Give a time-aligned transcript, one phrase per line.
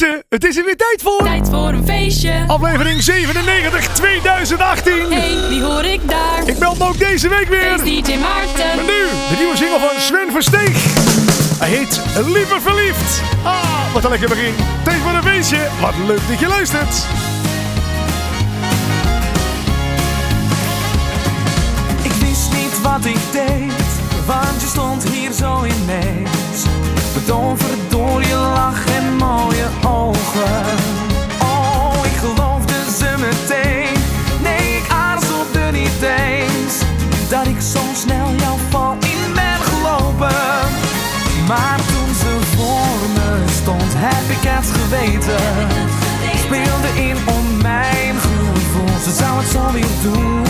[0.00, 1.22] mensen, het is er weer tijd voor.
[1.24, 2.44] Tijd voor een feestje.
[2.46, 5.12] Aflevering 97 2018.
[5.12, 6.48] Hey, wie hoor ik daar?
[6.48, 7.74] Ik meld me ook deze week weer.
[7.74, 8.76] Is DJ En Maarten.
[8.86, 10.84] nu de nieuwe single van Sven Versteeg.
[11.58, 13.22] Hij heet Liever Verliefd.
[13.42, 14.54] Ah, wat een lekker begin.
[14.84, 15.68] Tijd voor een feestje.
[15.80, 17.06] Wat leuk dat je luistert.
[22.02, 23.72] Ik wist niet wat ik deed,
[24.26, 26.64] want je stond hier zo ineens.
[27.88, 30.64] Door je lach en mooie ogen.
[31.40, 33.94] Oh, ik geloofde ze meteen.
[34.42, 36.74] Nee, ik aarzelde niet eens.
[37.28, 40.36] Dat ik zo snel jouw val in ben gelopen.
[41.46, 45.68] Maar toen ze voor me stond, heb ik het geweten.
[46.44, 50.44] Speelde in om mijn gevoel, ze zou het zo weer doen.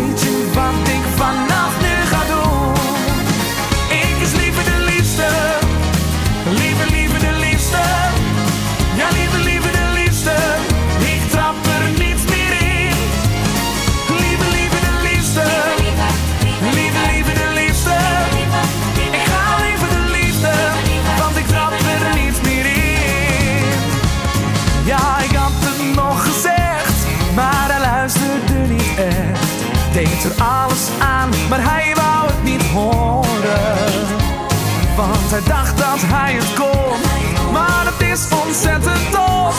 [0.00, 0.39] changing
[36.06, 36.98] hij het kon,
[37.52, 39.54] maar het is ontzettend tof.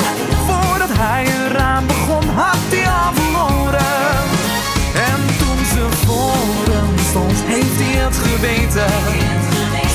[0.47, 4.15] Voordat hij eraan begon, had hij al verloren.
[5.09, 8.93] En toen ze voor hem stond, heeft hij het geweten.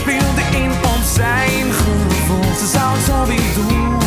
[0.01, 3.25] Speelde in op zijn gevoel, ze zou het zo
[3.61, 4.06] doen.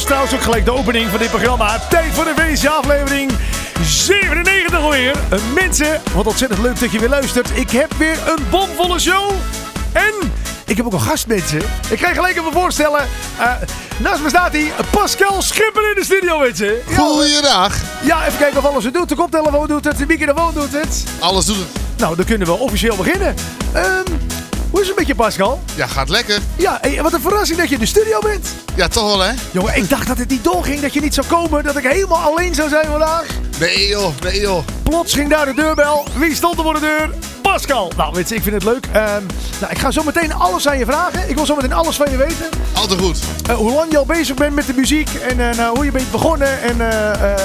[0.00, 1.78] Was trouwens ook gelijk de opening van dit programma.
[1.88, 3.32] Tijd voor de feestje aflevering
[3.82, 5.16] 97 alweer.
[5.54, 7.50] Mensen, wat ontzettend leuk dat je weer luistert.
[7.54, 9.30] Ik heb weer een bomvolle show.
[9.92, 10.14] En
[10.66, 11.58] ik heb ook een gast, mensen.
[11.90, 13.00] Ik ga je gelijk even voorstellen.
[13.38, 13.52] Eh,
[13.98, 16.74] naast me staat hij, Pascal Schipper in de studio, mensen.
[16.88, 17.74] Ja, Goeiedag.
[18.02, 19.08] ja, even kijken of alles het doet.
[19.08, 21.04] De koptelefoon doet het, de microfoon doet het.
[21.18, 21.66] Alles doet het.
[21.96, 23.34] Nou, dan kunnen we officieel beginnen.
[23.72, 24.02] Ehm,
[24.70, 25.60] hoe is het met je, Pascal?
[25.74, 26.38] Ja, gaat lekker.
[26.56, 28.48] Ja, hey, wat een verrassing dat je in de studio bent.
[28.74, 29.32] Ja, toch wel hè?
[29.50, 32.18] Jongen, ik dacht dat het niet doorging, dat je niet zou komen, dat ik helemaal
[32.18, 33.26] alleen zou zijn vandaag.
[33.58, 34.64] Nee joh, nee joh.
[34.82, 36.04] Plots ging daar de deurbel.
[36.14, 37.10] Wie stond er voor de deur?
[37.42, 37.92] Pascal.
[37.96, 38.86] Nou, weet je, ik vind het leuk.
[38.92, 39.22] Ehm,
[39.60, 41.28] nou, ik ga zo meteen alles aan je vragen.
[41.28, 42.48] Ik wil zo meteen alles van je weten.
[42.72, 43.18] Altijd goed.
[43.48, 45.90] Eh, hoe lang je al bezig bent met de muziek en eh, nou, hoe je
[45.90, 46.62] bent begonnen.
[46.62, 47.42] En eh, eh,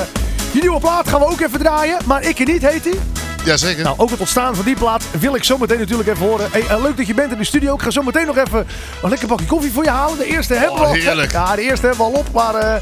[0.52, 1.98] je nieuwe plaat gaan we ook even draaien.
[2.06, 3.00] Maar ik er niet heet die.
[3.46, 3.84] Jazeker.
[3.84, 6.48] Nou, ook het ontstaan van die plaat wil ik zo meteen natuurlijk even horen.
[6.52, 7.74] Hey, eh, leuk dat je bent in de studio.
[7.74, 8.68] Ik ga zo meteen nog even
[9.04, 10.18] een lekker bakje koffie voor je halen.
[10.18, 10.94] De eerste hebben we al.
[10.94, 11.32] heerlijk.
[11.32, 12.32] Ja, de eerste hebben we al op.
[12.34, 12.82] Maar eh,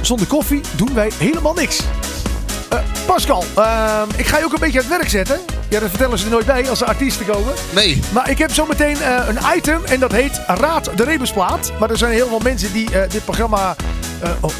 [0.00, 1.80] zonder koffie doen wij helemaal niks.
[2.68, 3.44] Eh, Pascal,
[4.16, 5.40] ik ga je ook een beetje aan het werk zetten.
[5.68, 7.52] Ja, dat vertellen ze er nooit bij als er artiesten komen.
[7.70, 8.00] nee.
[8.12, 11.72] Maar ik heb zo meteen eh, een item en dat heet Raad de Rebusplaat.
[11.78, 13.76] Maar er zijn heel veel mensen die dit programma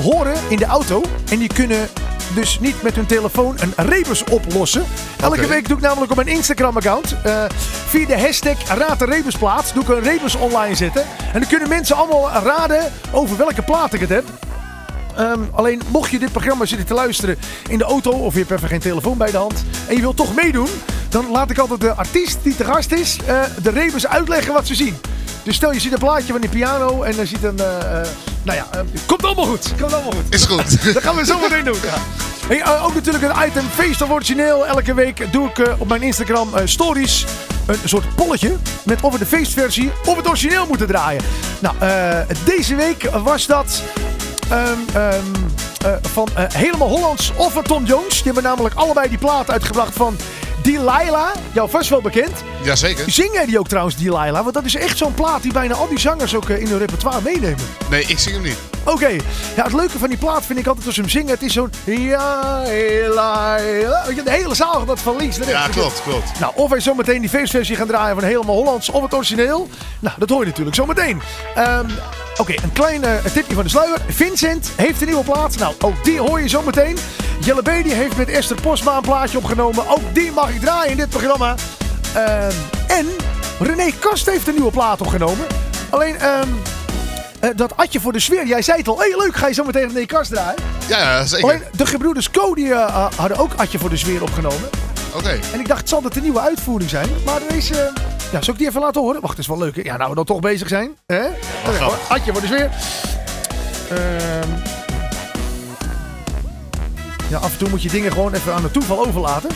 [0.02, 1.02] horen in de auto.
[1.31, 1.88] En die kunnen
[2.34, 4.84] dus niet met hun telefoon een rebus oplossen.
[5.20, 7.44] Elke week doe ik namelijk op mijn Instagram-account eh,
[7.87, 11.02] via de hashtag Raad de Rebusplaat doe ik een rebus online zetten.
[11.32, 14.25] En dan kunnen mensen allemaal raden over welke plaat ik het heb.
[15.16, 18.50] Ehm, alleen mocht je dit programma zitten te luisteren in de auto of je hebt
[18.50, 20.68] even geen telefoon bij de hand en je wilt toch meedoen,
[21.08, 24.66] dan laat ik altijd de artiest die te gast is eh, de rebus uitleggen wat
[24.66, 24.96] ze zien.
[25.42, 28.06] Dus stel je ziet een plaatje van die piano en dan ziet een, eh, eh,
[28.42, 28.66] nou ja,
[29.06, 29.72] komt allemaal goed.
[29.80, 30.34] Komt allemaal goed.
[30.34, 30.84] Is goed.
[30.94, 31.78] Dat gaan we zo meteen doen.
[31.82, 31.98] Ja.
[32.48, 34.66] Hey, ook natuurlijk een item Feest of Origineel.
[34.66, 37.24] Elke week doe ik op mijn Instagram stories
[37.66, 41.22] een soort polletje met of we de feestversie of het origineel moeten draaien.
[41.58, 41.74] Nou,
[42.44, 43.82] deze week was dat
[44.50, 45.25] ehm, ehm,
[45.84, 48.14] eh, van eh, Helemaal Hollands of van Tom Jones.
[48.14, 50.16] Die hebben namelijk allebei die plaat uitgebracht van
[50.66, 51.28] Delilah.
[51.52, 52.32] Jou vast wel bekend.
[52.62, 53.10] Jazeker.
[53.10, 54.42] Zing jij die ook trouwens, Delilah?
[54.42, 56.78] Want dat is echt zo'n plaat die bijna al die zangers ook eh, in hun
[56.78, 57.64] repertoire meenemen.
[57.90, 58.58] Nee, ik zing hem niet.
[58.84, 59.08] Oké,
[59.56, 61.30] ja, het leuke van die plaat vind ik altijd als ze hem zingen.
[61.30, 61.70] Het is zo'n...
[61.84, 65.66] Ja, De hele zaal gaat dat van links naar rechts.
[65.66, 66.40] Ja, klopt, klopt.
[66.40, 69.68] Nou, of wij zometeen die feestversie gaan draaien van Helemaal Hollands of het origineel.
[69.98, 71.20] Nou, dat hoor je natuurlijk zometeen.
[71.54, 71.86] Ehm
[72.38, 73.98] Oké, een klein eh, tipje van de sluier.
[74.08, 75.58] Vincent heeft een nieuwe plaat.
[75.58, 76.96] Nou, ook die hoor je zometeen.
[77.41, 79.88] Jelle B die heeft met Esther Postma een plaatje opgenomen.
[79.88, 81.55] Ook die mag ik draaien in dit programma.
[82.15, 82.53] Ehm,
[82.87, 83.06] en
[83.61, 85.47] René Kast heeft een nieuwe plaat opgenomen.
[85.91, 86.49] Alleen, ehm,
[87.41, 88.47] eh, dat Adje voor de sfeer.
[88.47, 88.99] Jij zei het al.
[88.99, 90.62] Hé, hey, leuk, ga je zo meteen René Kast draaien.
[90.87, 91.44] Ja, ja zeker.
[91.49, 94.69] Alleen, de gebroeders Co die, eh, eh, hadden ook Adje voor de sfeer opgenomen.
[95.15, 95.38] Oké.
[95.53, 97.09] En ik dacht, zal dat een nieuwe uitvoering zijn?
[97.25, 97.93] Maar deze...
[98.33, 99.21] ja, zal ik die even laten horen?
[99.21, 99.77] Wacht, dat is wel leuk.
[99.77, 99.83] hè?
[99.83, 100.97] Ja, nou we dan toch bezig zijn.
[101.06, 101.23] Hè?
[101.81, 101.99] Hoor.
[102.09, 102.71] Adje voor de sfeer.
[103.91, 104.75] Ehm.
[107.28, 109.50] Ja, af en toe moet je dingen gewoon even aan het toeval overlaten.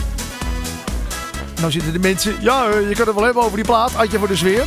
[1.59, 2.35] Nou zitten de mensen...
[2.39, 3.95] Ja, eh, je kan het wel hebben over die plaat.
[3.95, 4.63] Adje voor de sfeer.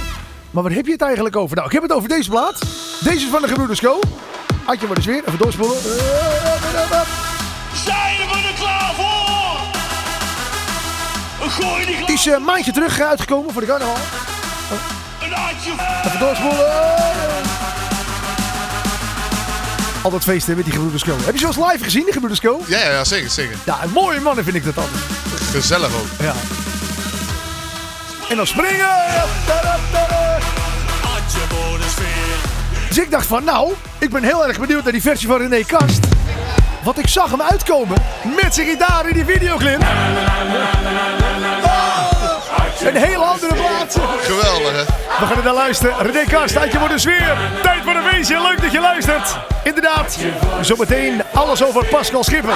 [0.51, 1.56] Maar waar heb je het eigenlijk over?
[1.56, 2.59] Nou, ik heb het over deze plaat.
[3.01, 4.01] Deze is van de gebroeders Co.
[4.65, 5.23] Adje voor de sfeer.
[5.27, 5.77] Even doorspoelen.
[5.81, 5.95] Zijn
[8.17, 9.12] we er klaar voor?
[11.49, 13.97] Gooi die Die is eh, een maandje terug eh, uitgekomen voor de carnaval.
[15.23, 15.71] een handje.
[16.05, 17.14] Even doorspoelen.
[20.05, 21.17] Altijd feesten met die gebroeders Co.
[21.25, 22.61] Heb je eens live gezien, die gebroeders Co?
[22.67, 23.56] Ja, ja, ja, zeker, zeker.
[23.65, 25.03] Ja, een mooie mannen vind ik dat altijd.
[25.51, 26.06] Gezellig ook.
[26.21, 26.35] Ja.
[28.29, 28.89] En dan springen.
[32.89, 35.65] Dus ik dacht van, nou, ik ben heel erg benieuwd naar die versie van René
[35.65, 36.06] Kast.
[36.83, 37.97] Want ik zag hem uitkomen
[38.43, 39.81] met zijn gitaar in die videoclip.
[41.65, 42.14] Oh,
[42.87, 43.97] een hele andere plaats.
[44.21, 44.85] Geweldig, hè?
[45.19, 45.95] We gaan er naar luisteren.
[45.99, 46.25] René
[46.59, 47.37] uit je voor de sfeer.
[47.63, 48.43] Tijd voor een feestje.
[48.43, 49.39] Leuk dat je luistert.
[49.63, 50.19] Inderdaad,
[50.61, 52.55] zometeen alles over Pascal Schipper.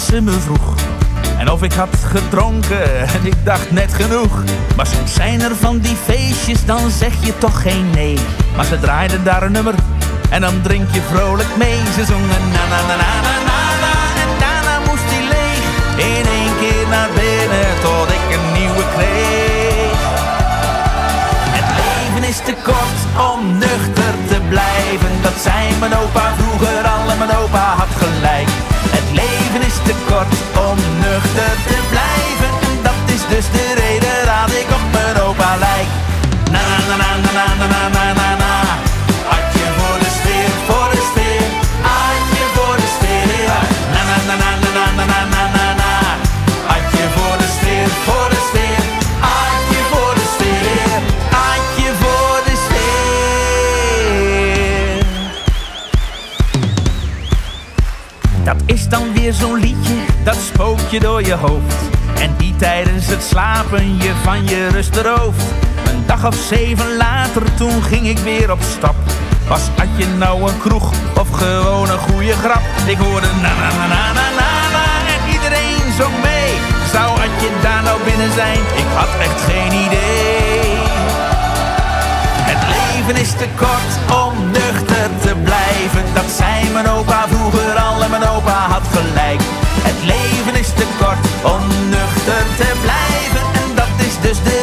[0.00, 0.74] Ze me vroeg.
[1.38, 4.42] En of ik had gedronken en ik dacht net genoeg.
[4.76, 8.18] Maar soms zijn er van die feestjes, dan zeg je toch geen nee.
[8.56, 9.74] Maar ze draaiden daar een nummer
[10.30, 11.78] en dan drink je vrolijk mee.
[11.94, 13.38] Ze zongen na na na na na
[13.84, 15.64] na en daarna moest die leeg.
[15.96, 19.98] In één keer naar binnen tot ik een nieuwe kreeg.
[21.58, 25.12] Het leven is te kort om nuchter te blijven.
[25.22, 27.87] Dat zei mijn opa vroeger al en mijn opa had
[30.10, 30.34] kort
[30.68, 32.50] om nuchter te blijven.
[32.82, 35.88] Dat is dus de reden dat ik op mijn opa lijk.
[60.96, 61.74] Door je hoofd.
[62.20, 65.44] En die tijdens het slapen je van je rust berooft.
[65.86, 68.94] Een dag of zeven later, toen ging ik weer op stap.
[69.48, 72.62] Was had je nou een kroeg of gewoon een goede grap?
[72.86, 76.52] Ik hoorde na na na na na na na en iedereen zong mee.
[76.92, 78.60] Zou had je daar nou binnen zijn?
[78.82, 80.76] Ik had echt geen idee.
[82.50, 83.92] Het leven is te kort
[84.24, 86.04] om nuchter te blijven.
[86.14, 89.67] Dat zei mijn opa vroeger al en mijn opa had gelijk.
[89.82, 93.44] Het leven is te kort om nuchter te blijven.
[93.62, 94.57] En dat is dus de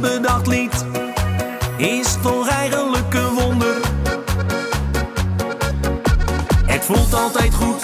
[0.00, 0.84] Bedacht lied
[1.76, 3.76] is toch eigenlijk een wonder.
[6.66, 7.83] Het voelt altijd goed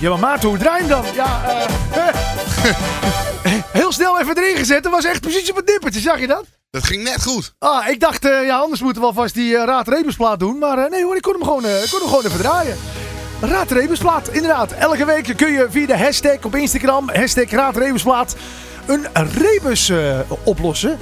[0.00, 1.14] Ja, maar Maarten, hoe draai je hem dan?
[1.14, 2.08] Ja, eh...
[2.08, 2.14] eh.
[3.80, 4.82] Heel snel even erin gezet.
[4.82, 6.00] Dat was echt precies op het nippertje.
[6.00, 6.44] Zag je dat?
[6.70, 7.54] Dat ging net goed.
[7.58, 10.58] Ah, ik dacht, eh, ja, anders moeten we alvast die uh, Raad Rebusplaat doen.
[10.58, 12.76] Maar nee hoor, ik kon hem gewoon, ik kon hem gewoon even draaien.
[13.40, 14.72] Raad Rebusplaat, inderdaad.
[14.72, 18.36] Elke week kun je via de hashtag op Instagram, hashtag Raad Rebusplaat,
[18.86, 19.92] een rebus
[20.42, 20.98] oplossen.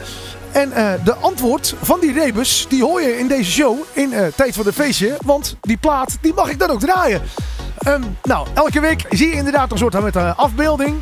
[0.52, 4.64] En de antwoord van die rebus, die hoor je in deze show in Tijd voor
[4.64, 5.16] de Feestje.
[5.24, 7.22] Want die plaat, die mag ik dan ook draaien.
[7.86, 10.96] Ehm, nou, elke week zie je inderdaad een soort met een afbeelding.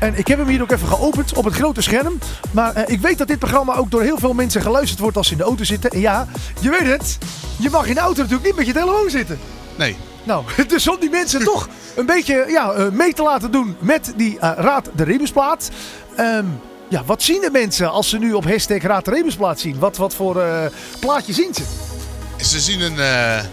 [0.00, 2.18] En ik heb hem hier ook even geopend op het grote scherm.
[2.50, 5.26] Maar eh, ik weet dat dit programma ook door heel veel mensen geluisterd wordt als
[5.26, 5.90] ze in de auto zitten.
[5.90, 6.26] En ja,
[6.60, 7.18] je weet het.
[7.56, 9.38] Je mag in de auto natuurlijk niet met je telefoon zitten.
[9.76, 9.96] Nee.
[10.24, 14.12] Nou, dus om die mensen toch een beetje ja, eh, mee te laten doen met
[14.16, 15.70] die eh, Raad de Rebusplaat.
[16.16, 16.44] Ehm,
[16.90, 19.78] ja, wat zien de mensen als ze nu op hashtag Raad de Rebusplaat zien?
[19.78, 20.66] Wat, wat voor eh,
[21.00, 21.62] plaatje zien ze?
[22.44, 23.44] Ze zien een, eh,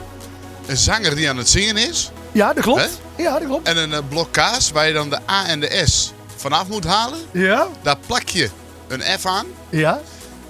[0.66, 2.12] een zanger die aan het zingen is.
[2.38, 2.82] Ja, dat klopt.
[3.16, 3.24] Hè?
[3.24, 3.68] Ja, dat klopt.
[3.68, 6.84] En een eh, blok kaas waar je dan de A en de S vanaf moet
[6.84, 7.20] halen.
[7.32, 8.50] Ja, Daar plak je
[8.88, 9.46] een F aan.
[9.70, 10.02] ja,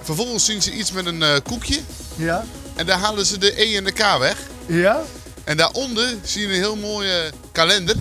[0.02, 1.80] Vervolgens zien ze iets met een eh, koekje.
[2.16, 4.36] ja, En daar halen ze de E en de K weg.
[4.66, 5.00] ja,
[5.44, 7.96] En daaronder zie je een heel mooie kalender.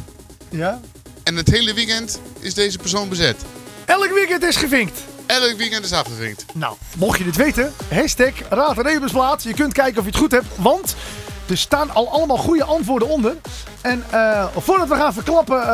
[0.49, 0.79] ja.
[1.23, 3.35] En het hele weekend is deze persoon bezet.
[3.85, 4.99] Elk weekend is gevinkt.
[5.25, 6.45] Elk weekend is afgevinkt.
[6.53, 9.43] Nou, mocht je dit weten, hashtag Raad Rebusplaat.
[9.43, 10.95] Je kunt kijken of je het goed hebt, want
[11.49, 13.35] er staan al allemaal goede antwoorden onder.
[13.81, 15.67] En eh, voordat we gaan verklappen eh,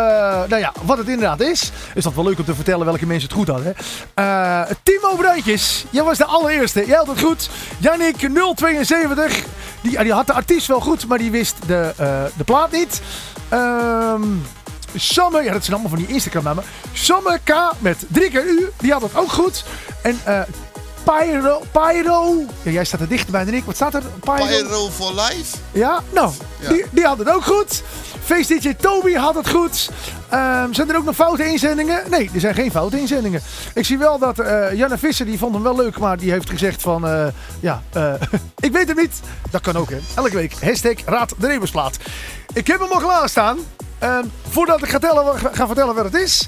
[0.47, 3.29] nou ja, wat het inderdaad is, is dat wel leuk om te vertellen welke mensen
[3.29, 3.75] het goed hadden.
[4.13, 6.85] Eh, Timo Bruintjes, jij was de allereerste.
[6.85, 7.49] Jij had het goed.
[7.79, 9.43] Yannick 072,
[9.81, 11.93] die, ja, die had de artiest wel goed, maar die wist de,
[12.37, 13.01] de plaat niet.
[13.49, 14.23] Ehm...
[14.95, 16.63] Samme, ja dat zijn allemaal van die Instagram namen.
[16.91, 19.65] Samme K met drie keer U, die had het ook goed.
[20.01, 20.19] En
[21.03, 23.63] Pyro, Pyro, ja, jij staat er dichterbij dan ik.
[23.63, 24.03] Wat staat er?
[24.19, 25.57] Pyro for Life.
[25.71, 26.69] Ja, nou, Ja.
[26.69, 27.83] Die, die had het ook goed.
[28.23, 29.89] Face DJ Toby had het goed.
[30.29, 32.03] Ehm, zijn er ook nog foute inzendingen?
[32.09, 33.41] Nee, er zijn geen foute inzendingen.
[33.73, 36.49] Ik zie wel dat eh Janne Visser, die vond hem wel leuk, maar die heeft
[36.49, 37.27] gezegd van, eh,
[37.59, 38.13] ja, eh,
[38.59, 39.19] ik weet het niet.
[39.51, 39.99] Dat kan ook, hè.
[40.15, 40.55] Elke week.
[40.61, 41.97] Hashtag Raad de Rebusplaat.
[42.53, 43.57] Ik heb hem al klaarstaan.
[43.99, 46.47] Ehm, voordat ik ga, tellen, ga vertellen wat het is,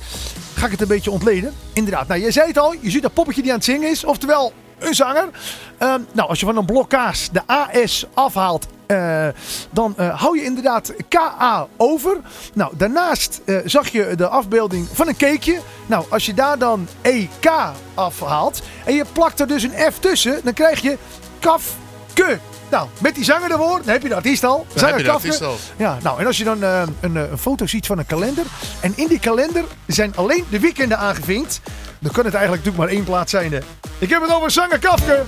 [0.56, 1.54] ga ik het een beetje ontleden.
[1.74, 4.04] Inderdaad, nou, je zei het al, je ziet dat poppetje die aan het zingen is,
[4.04, 5.30] oftewel een zanger.
[5.78, 9.28] Ehm, nou, als je van een blok kaas de AS afhaalt eh,
[9.72, 12.18] dan eh, hou je inderdaad KA over.
[12.54, 15.60] Nou, daarnaast eh, zag je de afbeelding van een cakeje.
[15.86, 17.52] Nou, als je daar dan EK
[17.94, 20.98] afhaalt en je plakt er dus een F tussen, dan krijg je
[21.40, 22.40] kafke.
[22.72, 24.66] Nou, met die zanger ervoor, dan heb je de artiest al.
[24.70, 25.28] Dan Zanger heb je de Kafke.
[25.28, 25.58] artiest al.
[25.78, 28.46] Ja, nou, en als je dan eh, een, eh, een foto ziet van een kalender.
[28.80, 31.60] En in die kalender zijn alleen de weekenden aangevinkt.
[32.00, 33.52] Dan kan het eigenlijk natuurlijk maar één plaats zijn.
[33.52, 33.60] hè.
[33.98, 35.24] Ik heb het over zanger Kafke.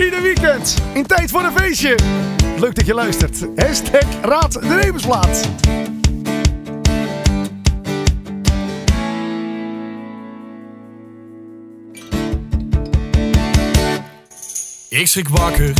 [0.00, 0.74] Ieder weekend.
[0.92, 1.98] In tijd voor een feestje.
[2.58, 3.38] Leuk dat je luistert.
[3.56, 5.48] Hashtag Raad de Rebensplaat.
[14.88, 15.72] Ik schrik wakker,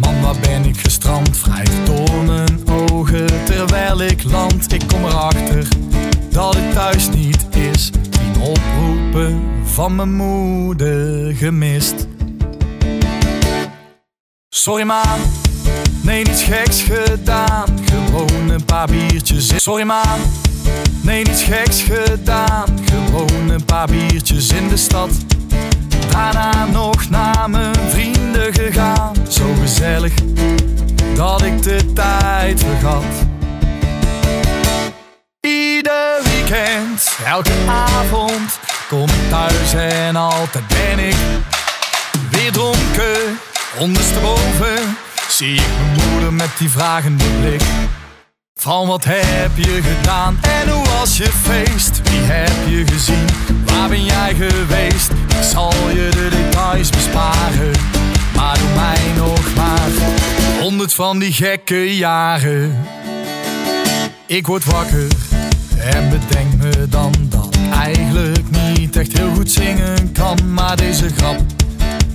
[0.00, 1.40] man waar ben ik gestrand?
[1.40, 4.72] Wrijf door mijn ogen terwijl ik land.
[4.72, 5.68] Ik kom erachter
[6.30, 7.90] dat het thuis niet is.
[7.90, 12.06] Tien oproepen van mijn moeder gemist.
[14.48, 15.02] Sorry ma,
[16.02, 17.66] nee niets geks gedaan.
[17.84, 19.60] Gewoon een paar biertjes in.
[19.60, 20.02] Sorry ma,
[21.00, 22.66] nee niets geks gedaan.
[22.84, 25.10] Gewoon een paar biertjes in de stad.
[26.10, 29.14] Daarna nog naar mijn vrienden gegaan.
[29.28, 30.12] Zo gezellig
[31.14, 33.04] dat ik de tijd vergat.
[35.40, 41.16] Ieder weekend, elke avond kom ik thuis en altijd ben ik
[42.30, 43.38] weer dronken.
[43.78, 44.96] Ondersteboven
[45.28, 47.62] zie ik mijn moeder met die vragende blik.
[48.54, 52.00] Van wat heb je gedaan en hoe was je feest?
[52.10, 53.26] Wie heb je gezien?
[53.64, 54.87] Waar ben jij geweest?
[60.94, 62.76] Van die gekke jaren.
[64.26, 65.06] Ik word wakker
[65.78, 70.38] en bedenk me dan dat ik eigenlijk niet echt heel goed zingen kan.
[70.52, 71.40] Maar deze grap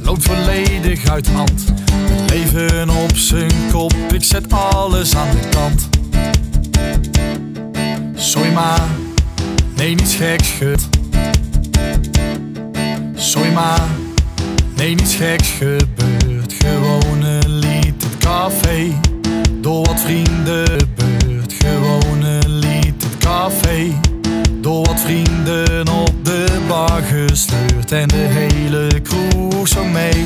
[0.01, 1.63] loopt volledig uit hand.
[1.93, 5.89] Het leven op zijn kop, ik zet alles aan de kant.
[8.15, 8.87] Sorry ma,
[9.75, 10.87] nee niets geks gebeurd.
[13.15, 13.87] Sorry ma,
[14.75, 16.53] nee niets geks gebeurd.
[16.53, 17.72] Gewoon een
[18.23, 18.99] café,
[19.61, 21.53] door wat vrienden gebeurd.
[21.53, 23.99] Gewoon een lied het café,
[24.61, 27.91] door wat vrienden op de bar gesleurd.
[27.91, 30.25] En de hele crew zong mee.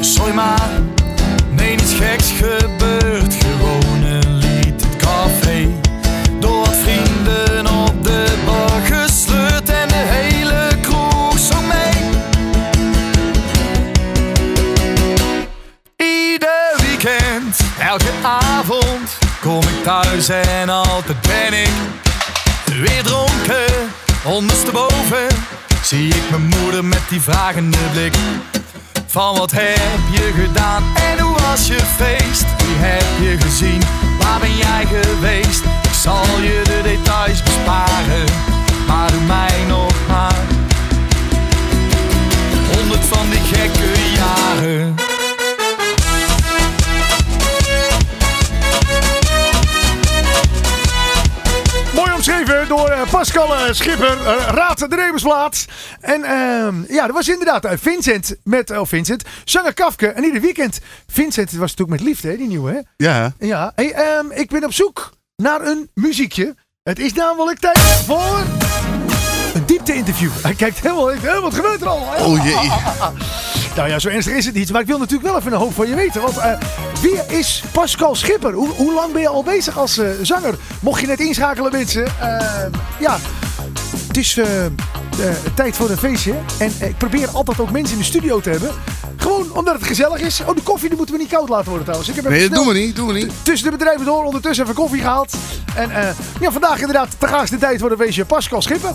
[0.00, 0.56] Sorry ma,
[1.56, 2.75] nee niets geks gebeurd.
[20.28, 21.70] En altijd ben ik
[22.66, 23.90] weer dronken.
[24.24, 25.26] Ondersteboven
[25.82, 28.14] zie ik mijn moeder met die vragende blik.
[29.06, 32.44] Van wat heb je gedaan en hoe was je feest?
[32.56, 33.82] Wie heb je gezien?
[34.18, 35.64] Waar ben jij geweest?
[35.82, 38.24] Ik zal je de details besparen,
[38.86, 40.44] maar doe mij nog maar
[42.74, 45.05] honderd van die gekke jaren.
[52.68, 55.64] Door eh, Pascal eh, Schipper, eh, Raad de Rebensplaat.
[56.00, 60.06] En ehm, ja, dat was inderdaad eh, Vincent met, oh Vincent, zanger Kafke.
[60.08, 62.80] En ieder weekend, Vincent was natuurlijk met liefde, hè, die nieuwe hè.
[62.96, 66.54] Ja, Ja, hey, ehm, ik ben op zoek naar een muziekje.
[66.82, 68.42] Het is namelijk tijd voor
[69.54, 70.30] een diepte-interview.
[70.42, 72.08] Hij kijkt helemaal, helemaal wat gebeurt er al?
[72.18, 72.70] Oh jee.
[73.76, 74.72] Nou ja, zo ernstig is het niet.
[74.72, 76.20] Maar ik wil natuurlijk wel even een hoop van je weten.
[76.20, 76.60] Want eh,
[77.02, 78.52] wie is Pascal Schipper?
[78.52, 80.54] Hoe, hoe lang ben je al bezig als eh, zanger?
[80.80, 82.06] Mocht je net inschakelen mensen.
[82.06, 82.66] eh,
[83.00, 83.16] ja,
[84.06, 84.40] het is
[85.20, 86.34] eh, tijd voor een feestje.
[86.58, 88.70] En eh, ik probeer altijd ook mensen in de studio te hebben.
[89.16, 90.40] Gewoon omdat het gezellig is.
[90.46, 92.08] Oh, de koffie die moeten we niet koud laten worden trouwens.
[92.10, 93.32] Ik heb Nee, dat doen we niet, doen we niet.
[93.42, 95.34] tussen de bedrijven door ondertussen even koffie gehaald.
[95.74, 96.08] En eh,
[96.40, 97.08] ja, vandaag inderdaad
[97.50, 98.94] de tijd voor een feestje Pascal Schipper.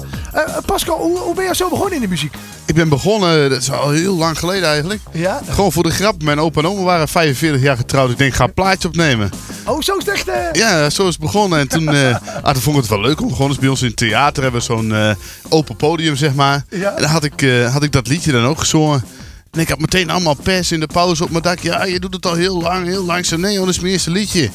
[0.66, 2.34] Pascal, hoe, hoe ben je zo begonnen in de muziek?
[2.66, 5.02] Ik ben begonnen, dat is al heel lang geleden eigenlijk.
[5.12, 5.42] Ja?
[5.50, 6.24] Gewoon voor de grap.
[6.24, 8.10] Mijn opa en oma waren 45 jaar getrouwd.
[8.12, 9.30] Ik denk, ga een plaatje opnemen.
[9.66, 10.28] Oh, zo is het echt...
[10.28, 11.60] eh, Ja, zo is het begonnen.
[11.60, 11.88] En toen,
[12.44, 14.44] ah, toen vond ik het wel leuk om gewoon eens bij ons in het theater
[14.44, 15.16] hebben we zo'n
[15.50, 16.64] open podium, zeg maar.
[16.70, 16.96] Ja.
[16.96, 19.04] En dan had ik, eh, had ik dat liedje dan ook gezongen.
[19.52, 21.60] En ik had meteen allemaal pers in de pauze op mijn dak.
[21.60, 23.26] Ja, je doet het al heel lang, heel lang.
[23.26, 24.50] Zei, nee, hoor, dat is mijn eerste liedje.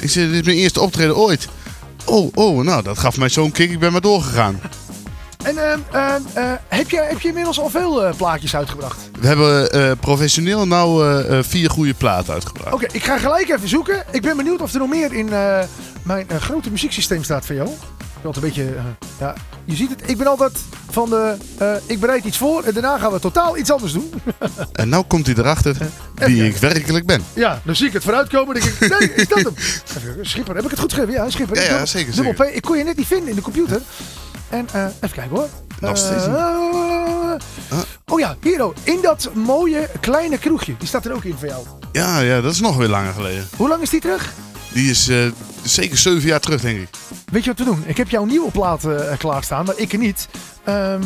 [0.00, 1.48] Ik zei, dit is mijn eerste optreden ooit.
[2.04, 3.70] Oh, oh, nou, dat gaf mij zo'n kick.
[3.70, 4.60] Ik ben maar doorgegaan.
[5.44, 9.10] En eh, eh, heb, je, heb je inmiddels al veel plaatjes uitgebracht?
[9.20, 12.74] We hebben professioneel nou vier goede platen uitgebracht.
[12.74, 14.04] Oké, ik ga gelijk even zoeken.
[14.10, 15.28] Ik ben benieuwd of er nog meer in
[16.02, 17.68] mijn grote muzieksysteem staat van jou.
[17.68, 18.74] Ik wil het een beetje...
[19.18, 19.34] ja,
[19.68, 20.58] je ziet het, ik ben altijd
[20.90, 21.36] van de...
[21.58, 24.12] eh, ik bereid iets voor en daarna gaan we totaal iets anders doen.
[24.72, 25.76] En nou komt hij erachter.
[26.14, 26.44] Kijken.
[26.44, 27.24] ik werkelijk ben.
[27.34, 28.54] Ja, dan zie ik het vooruitkomen.
[28.54, 29.54] Dan denk ik, nee, is dat hem?
[30.24, 31.14] Schipper, heb ik het goed geschreven?
[31.14, 31.56] Ja, Schipper.
[31.56, 32.52] Ja, ja, Dubbel- zeker, dubbel zeker.
[32.52, 32.56] P.
[32.56, 33.80] Ik kon je net niet vinden in de computer.
[34.48, 35.48] En eh, even kijken hoor.
[35.80, 36.36] Nog steeds niet.
[36.36, 37.78] Eh,
[38.10, 40.74] Oh ja, hier oh, in dat mooie kleine kroegje.
[40.78, 41.64] Die staat er ook in voor jou.
[41.92, 43.48] Ja, ja, dat is nog weer langer geleden.
[43.56, 44.32] Hoe lang is die terug?
[44.72, 45.16] Die is eh,
[45.62, 46.88] zeker zeven jaar terug, denk ik.
[47.30, 47.82] Weet je wat we doen?
[47.86, 50.28] Ik heb jouw nieuwe plaat eh, klaarstaan, maar ik niet.
[50.64, 51.02] Ehm,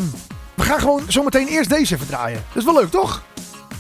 [0.55, 2.44] we gaan gewoon zometeen eerst deze even draaien.
[2.48, 3.22] Dat is wel leuk, toch?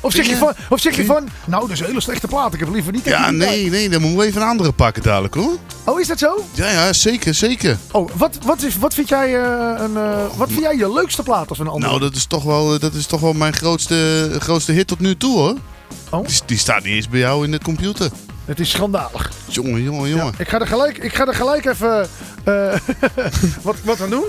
[0.00, 2.54] Of zeg je van, of zeg je van nou, dat is een hele slechte plaat.
[2.54, 3.04] Ik heb liever niet.
[3.04, 5.56] Ja, nee, nee, dan moeten we even een andere pakken dadelijk, hoor.
[5.84, 6.44] Oh, is dat zo?
[6.52, 7.78] Ja, ja, zeker, zeker.
[7.92, 9.94] Oh, wat, wat, is, wat, vind jij, eh, een,
[10.36, 11.86] wat vind jij je leukste plaat als een andere?
[11.86, 15.16] Nou, dat is toch wel, dat is toch wel mijn grootste, grootste hit tot nu
[15.16, 15.56] toe, hoor.
[16.10, 16.26] Oh.
[16.26, 18.10] Die, die staat niet eens bij jou in de computer.
[18.44, 19.30] Het is schandalig.
[19.46, 20.34] Jongen, jongen, jongen.
[20.38, 22.08] Ik ga er gelijk, ik ga er gelijk even
[22.44, 22.74] eh,
[23.62, 24.24] wat, wat aan doen.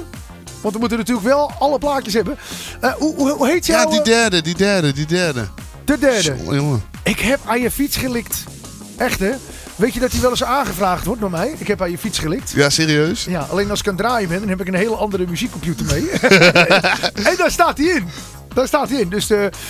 [0.62, 2.38] Want we moeten natuurlijk wel alle plaatjes hebben.
[2.80, 3.84] Eh, hoe, hoe, hoe heet jouw...
[3.84, 5.48] Ja, die eh, derde, die derde, die derde.
[5.86, 6.36] de derde.
[6.38, 6.84] Jongen, jongen.
[7.04, 8.44] Ik heb aan je fiets gelikt.
[8.98, 9.32] Echt hè?
[9.76, 11.56] Weet je dat die wel eens aangevraagd wordt door mij?
[11.58, 12.52] Ik heb aan je fiets gelikt.
[12.52, 13.26] Ja, serieus?
[13.26, 15.86] Ja, alleen als ik aan het draaien ben, dan heb ik een hele andere muziekcomputer
[15.86, 16.10] mee.
[17.30, 18.08] en daar staat hij in.
[18.54, 19.10] Daar staat hij in.
[19.10, 19.30] Dus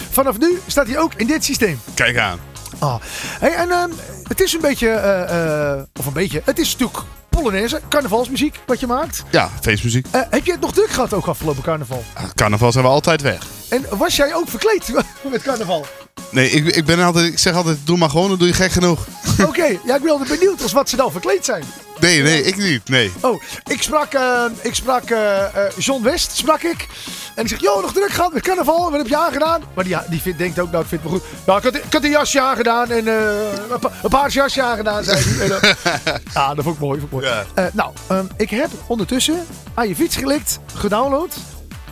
[0.10, 1.80] vanaf nu staat hij ook in dit systeem.
[1.94, 2.40] Kijk aan.
[2.84, 2.96] Ah.
[3.40, 3.90] Hey, en ehm,
[4.24, 8.80] het is een beetje, eh, eh, of een beetje, het is natuurlijk Polonaise, carnavalsmuziek wat
[8.80, 9.24] je maakt.
[9.30, 10.08] Ja, feestmuziek.
[10.12, 12.04] Eh, heb je het nog druk gehad ook afgelopen carnaval?
[12.36, 13.46] Carnaval zijn we altijd weg.
[13.70, 14.94] En was jij ook verkleed
[15.32, 15.86] met carnaval?
[16.30, 18.72] Nee, ik, ik, ben altijd, ik zeg altijd, doe maar gewoon, dan doe je gek
[18.72, 19.08] genoeg.
[19.48, 21.64] Oké, ja, ik ben altijd benieuwd als wat ze dan verkleed zijn.
[22.04, 23.12] Nee, nee, ik niet, nee.
[23.22, 26.88] Oh, ik sprak, eh, ik sprak eh, eh, John West, sprak ik.
[27.36, 28.92] En ik zeg, joh, nog druk gehad met carnaval.
[28.92, 29.62] Wat heb je aangedaan?
[29.74, 31.28] Maar die, die vindt, denkt ook, nou, ik vind het me goed.
[31.46, 35.04] Ja, ik had, ik had een jasje aangedaan en een, pa een paars jasje aangedaan,
[35.04, 35.76] zei hij.
[36.34, 37.00] Ja, dat vond ik mooi.
[37.00, 37.26] Vond ik mooi.
[37.56, 37.70] Ja.
[37.74, 41.36] Nou, ehm, ik heb ondertussen aan je fiets gelikt, gedownload.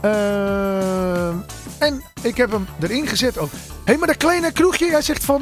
[0.02, 1.36] Ehm,
[1.78, 3.52] en ik heb hem erin gezet ook.
[3.52, 5.42] Hé, hey, maar dat kleine kroegje, jij zegt van,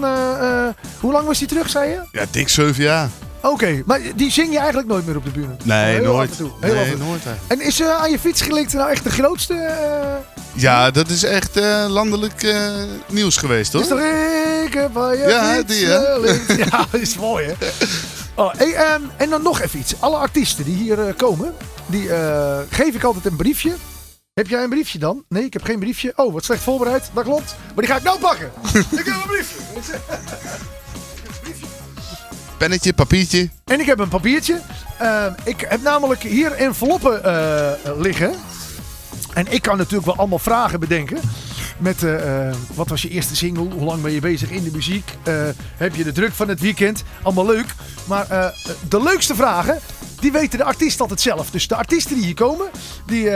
[0.99, 2.07] hoe lang was die terug, zei je?
[2.11, 3.09] Ja, dik zeven jaar.
[3.41, 5.55] Oké, maar die zing je eigenlijk nooit meer op de bühne?
[5.63, 6.37] Nee, Heel nooit.
[6.37, 7.23] heel Nee, nooit.
[7.23, 7.31] hè.
[7.47, 9.53] En is eh, aan je fiets gelikt nou echt de grootste?
[9.53, 10.15] eh,
[10.53, 12.55] Ja, dat is echt eh, landelijk
[13.07, 13.81] nieuws geweest, hoor.
[13.81, 15.99] Is toch ik aan je Ja, die, hè?
[16.65, 17.53] Ja, dat is mooi hè.
[18.35, 19.93] Oh, hey, ehm, en dan nog even iets.
[19.99, 21.53] Alle artiesten die hier komen,
[21.85, 22.09] die
[22.69, 23.73] geef ik altijd een briefje.
[24.33, 25.23] Heb jij een briefje dan?
[25.29, 26.13] Nee, ik heb geen briefje.
[26.15, 27.09] Oh, wat slecht voorbereid.
[27.13, 27.55] Dat klopt.
[27.75, 28.51] Maar die ga ik nou pakken.
[28.99, 29.55] ik heb een briefje.
[32.59, 33.49] Pennetje, papiertje.
[33.65, 34.61] En ik heb een papiertje.
[34.97, 38.33] Eh, ik heb namelijk hier enveloppen eh, liggen.
[39.33, 41.19] En ik kan natuurlijk wel allemaal vragen bedenken.
[41.77, 43.73] Met eh, eh, wat was je eerste single?
[43.73, 45.11] Hoe lang ben je bezig in de muziek?
[45.77, 47.03] Heb je de druk van het weekend?
[47.21, 47.75] Allemaal leuk.
[48.07, 48.53] Maar
[48.89, 49.79] de leukste vragen,
[50.19, 51.49] die weten de artiest altijd zelf.
[51.51, 52.67] Dus de artiesten die hier komen,
[53.05, 53.31] die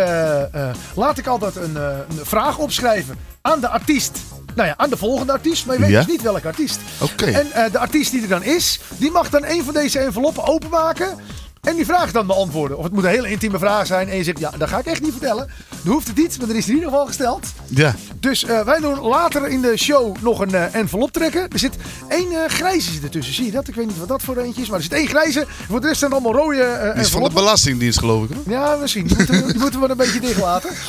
[0.96, 4.20] laat ik altijd een, een vraag opschrijven aan de artiest.
[4.56, 5.98] Nou ja, aan de volgende artiest, maar je weet Ja?
[6.04, 6.80] dus niet welke artiest.
[7.02, 7.26] Oké.
[7.26, 10.48] En eh, de artiest die er dan is, die mag dan een van deze enveloppen
[10.48, 11.18] openmaken.
[11.63, 12.78] En die vraag dan beantwoorden.
[12.78, 14.10] Of het moet een hele intieme vraag zijn.
[14.10, 15.49] En je zegt, ja, dat ga ik echt niet vertellen.
[15.84, 17.47] Dan hoeft het niet, maar er is in ieder geval gesteld.
[17.67, 17.95] Ja.
[18.19, 21.41] Dus eh, wij doen later in de show nog een eh, envelop trekken.
[21.49, 21.76] Er zit
[22.10, 23.34] één eh, grijze ertussen.
[23.34, 23.67] Zie je dat?
[23.67, 24.67] Ik weet niet wat dat voor eentje is.
[24.69, 25.45] Maar er zit één grijze.
[25.69, 27.34] Voor de rest zijn het allemaal rode eh Die is van de enveloppen.
[27.34, 28.36] Belastingdienst, geloof ik.
[28.36, 28.54] Hoor.
[28.54, 29.08] Ja, misschien.
[29.08, 30.69] Die moeten, we- die moeten we een beetje dicht laten.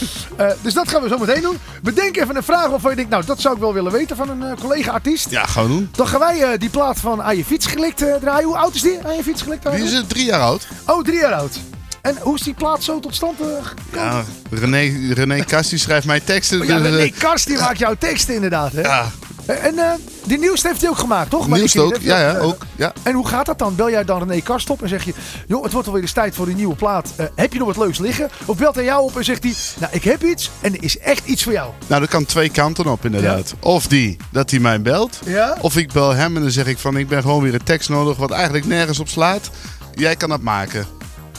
[0.62, 1.58] Dus dat gaan we zo meteen doen.
[1.82, 4.28] Bedenk even een vraag waarvan je denkt, nou, dat zou ik wel willen weten van
[4.42, 5.30] een collega-artiest.
[5.30, 5.88] Ja, gaan we doen.
[5.92, 8.46] Dan gaan wij die plaat van Aan je fiets gelikt draaien.
[8.46, 8.98] Hoe oud is die?
[9.06, 9.70] Aan je fiets gelikt?
[9.72, 10.63] Die is drie jaar oud.
[10.86, 11.58] Oh, drie jaar oud.
[12.02, 13.76] En hoe is die plaat zo tot stand eh, gekomen?
[13.92, 16.60] Ja, René, René Kast schrijft mijn teksten.
[16.60, 18.72] Oh ja, dus, eh, René Karst die maakt jouw teksten inderdaad.
[18.72, 18.80] Hè?
[18.80, 19.10] ja,
[19.46, 19.90] En eh,
[20.24, 21.48] die nieuws heeft hij ook gemaakt, toch?
[21.48, 21.96] Nieuws ook.
[22.00, 22.66] Ja, ja, eh, ook.
[22.76, 22.92] Ja.
[23.02, 23.74] En hoe gaat dat dan?
[23.74, 25.14] Bel jij dan René Karst op en zeg je...
[25.46, 27.12] joh, het wordt alweer eens tijd voor een nieuwe plaat.
[27.16, 28.30] Eh, heb je nog wat leuks liggen?
[28.44, 29.54] Of belt hij jou op en zegt hij...
[29.78, 31.70] nou, ik heb iets en er is echt iets voor jou.
[31.86, 33.54] Nou, dat kan twee kanten op inderdaad.
[33.60, 35.18] Of die, dat hij mij belt.
[35.24, 35.56] Ja?
[35.60, 37.88] Of ik bel hem en dan zeg ik van ik ben gewoon weer een tekst
[37.88, 39.50] nodig wat eigenlijk nergens op slaat.
[39.94, 40.86] Jij kan dat maken.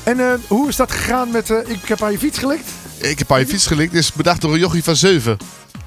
[0.04, 1.50] En eh, hoe is dat gegaan met...
[1.50, 2.70] eh, ik heb aan je fiets gelikt?
[2.98, 3.92] Ik heb aan je fiets gelikt.
[3.94, 5.38] Dit is bedacht door een jochie van zeven.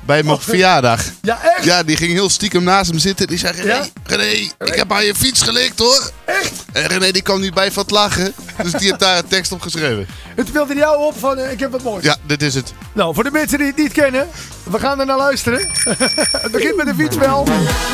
[0.00, 0.42] Bij hem op Oh.
[0.54, 1.02] verjaardag.
[1.22, 1.64] Ja, echt?
[1.64, 3.26] Ja, die ging heel stiekem naast hem zitten.
[3.26, 3.84] Die zei, René, Ja?
[4.04, 4.24] René,
[4.58, 6.10] ik heb aan je fiets gelikt hoor.
[6.24, 6.52] Echt?
[6.72, 8.32] En René die kwam niet bij van het lachen.
[8.62, 10.06] Dus die heeft daar een tekst op geschreven.
[10.36, 11.38] Het belde hij jou op van...
[11.38, 12.04] eh, ik heb wat moois.
[12.04, 12.72] Ja, dit is het.
[12.92, 14.28] Nou, voor de mensen die het niet kennen,
[14.62, 15.68] we gaan er naar luisteren.
[16.42, 17.44] het begint met een fietsbel.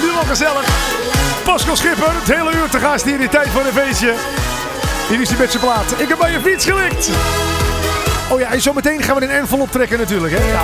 [0.02, 0.68] Nu al gezellig.
[1.44, 4.14] Pascal Schipper, het hele uur te gast hier in tijd voor een feestje.
[5.08, 5.94] Hier is die met zijn plaat.
[5.96, 7.10] Ik heb bij je fiets gelikt.
[8.30, 10.34] Oh ja, en zometeen gaan we een envelop trekken natuurlijk.
[10.38, 10.50] Hè?
[10.50, 10.62] Ja,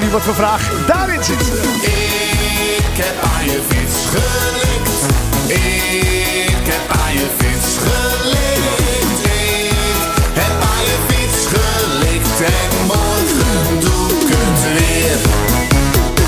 [0.00, 1.40] niet wat voor vraag daarin zit.
[1.40, 5.02] Ik heb aan je fiets gelikt.
[5.48, 9.24] Ik heb aan je fiets gelikt.
[9.24, 12.40] Ik heb aan je fiets gelikt.
[12.40, 15.18] En morgen doe ik het weer.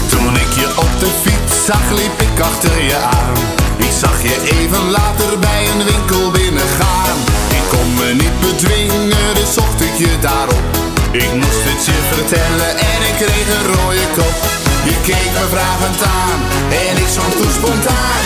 [0.08, 3.59] Toen ik je op de fiets zag, liep ik achter je aan.
[3.90, 7.16] Ik zag je even later bij een winkel binnengaan.
[7.58, 10.66] Ik kon me niet bedwingen, dus zocht ik je daarop.
[11.10, 14.36] Ik moest het je vertellen en ik kreeg een rode kop.
[14.88, 16.40] Je keek me vragend aan
[16.84, 18.24] en ik zong toen spontaan.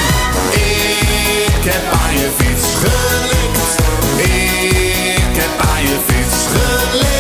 [0.53, 3.71] Ik heb aan je fiets gelikt.
[5.27, 7.14] Ik heb aan je fiets.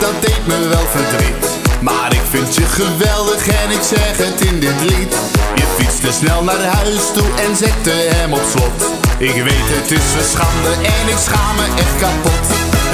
[0.00, 1.44] dat deed me wel verdriet.
[1.80, 5.14] Maar ik vind je geweldig en ik zeg het in dit lied.
[5.54, 8.80] Je fietste snel naar huis toe en zette hem op slot.
[9.18, 12.46] Ik weet het is een schande en ik schaam me echt kapot.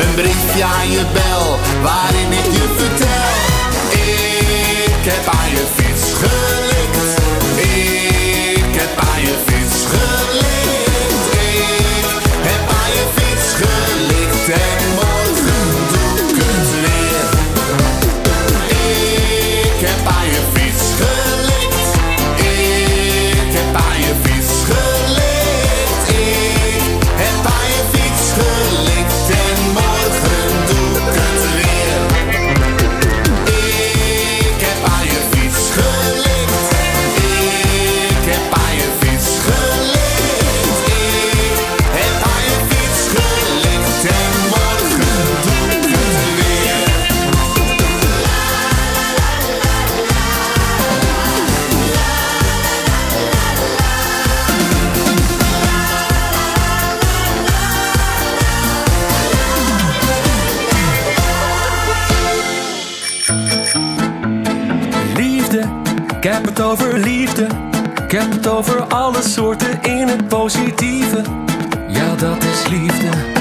[0.02, 1.46] Een briefje aan je bel,
[1.82, 3.34] waarin ik je vertel.
[4.96, 7.08] Ik heb aan je fiets gelikt.
[8.58, 10.55] Ik heb aan je fiets gelikt.
[66.26, 67.46] Ik heb het over liefde.
[68.04, 71.22] Ik heb het over alle soorten in het positieve.
[71.88, 73.35] Ja, dat is liefde.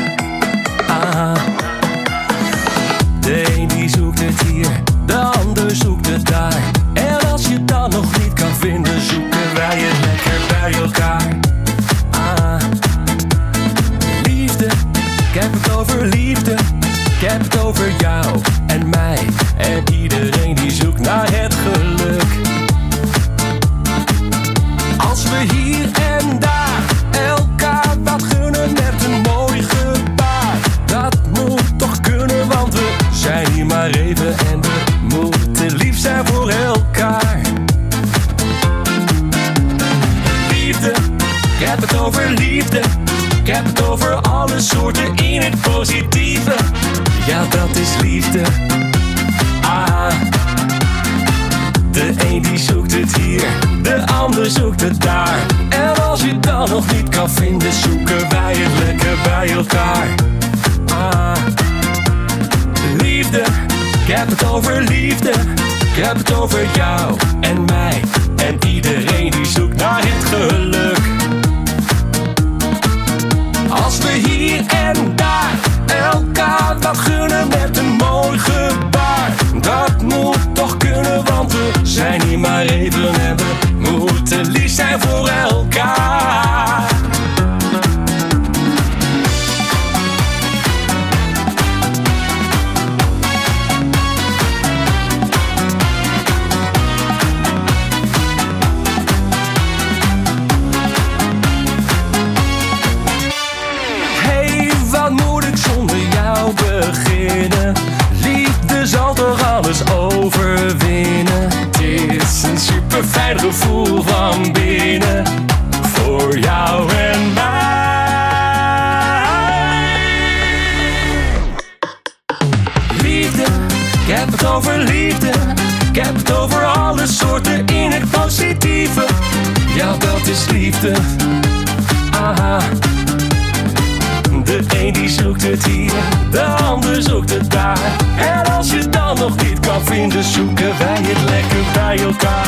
[140.35, 142.47] zoeken wij het lekker bij elkaar.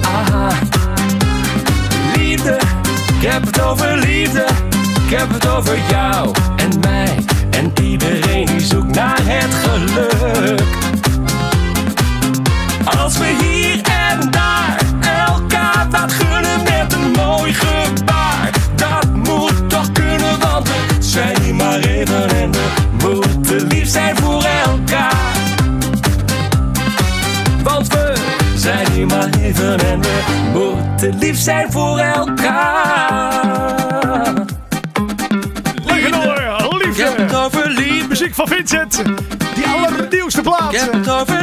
[0.00, 0.48] Aha.
[2.16, 2.58] Liefde,
[3.16, 4.46] ik heb het over liefde.
[5.04, 7.24] Ik heb het over jou en mij.
[7.50, 10.62] En iedereen die zoekt naar het geluk.
[12.98, 13.49] Als we hier
[29.56, 33.44] hier maar even en we moeten lief zijn voor elkaar.
[35.84, 37.36] Lekker door, Ik heb het liefde.
[37.36, 38.08] over liefde.
[38.08, 39.02] Muziek van Vincent.
[39.54, 40.72] Die allernieuwste plaat.
[40.72, 41.42] Ik heb het over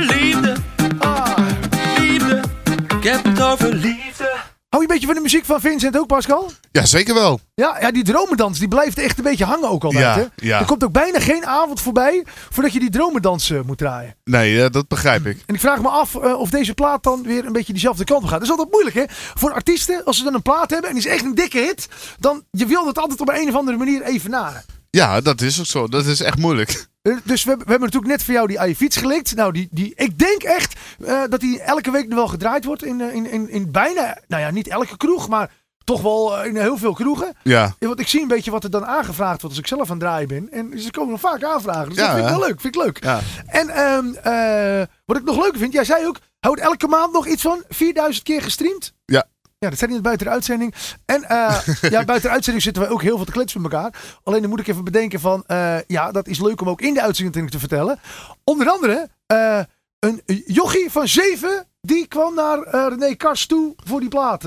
[4.88, 6.52] een beetje van de muziek van Vincent ook, Pascal?
[6.72, 7.40] Ja, zeker wel.
[7.54, 10.04] Ja, ja die dromendans die blijft echt een beetje hangen ook altijd.
[10.04, 10.26] Ja, hè?
[10.36, 10.60] ja.
[10.60, 14.16] Er komt ook bijna geen avond voorbij voordat je die dromendans eh, moet draaien.
[14.24, 15.44] Nee, eh, dat begrijp ik.
[15.46, 18.24] En ik vraag me af eh, of deze plaat dan weer een beetje diezelfde kant
[18.24, 18.40] op gaat.
[18.40, 19.04] Dat is altijd moeilijk, hè?
[19.10, 21.88] Voor artiesten, als ze dan een plaat hebben en die is echt een dikke hit,
[22.20, 24.64] dan je wil dat altijd op een of andere manier evenaren.
[24.90, 25.88] Ja, dat is ook zo.
[25.88, 26.88] Dat is echt moeilijk.
[27.02, 29.36] Eh, Dus we, hebben- we hebben natuurlijk net voor jou die aan je fiets gelikt.
[29.36, 33.02] Nou, die, die, ik denk echt eh, dat die elke week wel gedraaid wordt in,
[33.02, 35.52] eh, in, in, in bijna, nou ja, niet elke kroeg, maar
[35.84, 37.34] toch wel in heel veel kroegen.
[37.44, 37.76] Ja.
[37.80, 40.00] Want ik zie een beetje wat er dan aangevraagd wordt als ik zelf aan het
[40.00, 40.50] draaien ben.
[40.52, 41.90] En ze komen nog vaak aanvragen.
[41.90, 42.62] Dus Ja, dat vind ik wel leuk.
[42.62, 43.04] Vind ik leuk.
[43.04, 43.20] Ja.
[43.46, 47.28] En ehm, eh, wat ik nog leuker vind, jij zei ook, houdt elke maand nog
[47.28, 48.94] iets van 4000 keer gestreamd.
[49.06, 49.26] Ja.
[49.60, 50.74] Ja, dat zijn niet buiten de uitzending.
[51.06, 51.60] En eh,
[51.94, 54.20] ja, buiten de uitzending zitten wij ook heel veel te kletsen met elkaar.
[54.24, 56.94] Alleen dan moet ik even bedenken van, eh, ja, dat is leuk om ook in
[56.94, 58.00] de uitzending te vertellen.
[58.44, 59.60] Onder andere, eh,
[60.00, 64.44] een jochie van zeven, die kwam naar René Kars toe voor die plaat.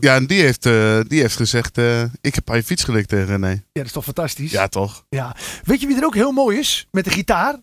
[0.00, 0.62] Ja, en die heeft,
[1.08, 1.78] die heeft gezegd,
[2.20, 3.48] ik heb aan je fiets gelikt tegen René.
[3.48, 4.50] Ja, dat is toch fantastisch?
[4.50, 5.04] Ja, toch?
[5.08, 5.36] Ja.
[5.64, 6.86] Weet je wie er ook heel mooi is?
[6.90, 7.56] Met de gitaar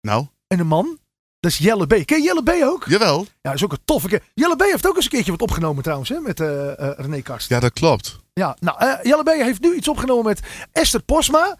[0.00, 0.98] Nou, en een man?
[1.44, 2.04] Dat is Jelle B.
[2.04, 2.84] Ken je Jelle B ook?
[2.88, 3.18] jawel.
[3.18, 4.22] Ja, dat is ook een toffe keer.
[4.34, 7.20] Jelle B heeft ook eens een keertje wat opgenomen trouwens, hè, met eh eh, René
[7.20, 7.48] Karst.
[7.48, 7.54] Ja.
[7.54, 8.18] Ja, dat klopt.
[8.34, 10.40] nou, eh, Jelle B heeft nu iets opgenomen met
[10.72, 11.56] Esther Posma.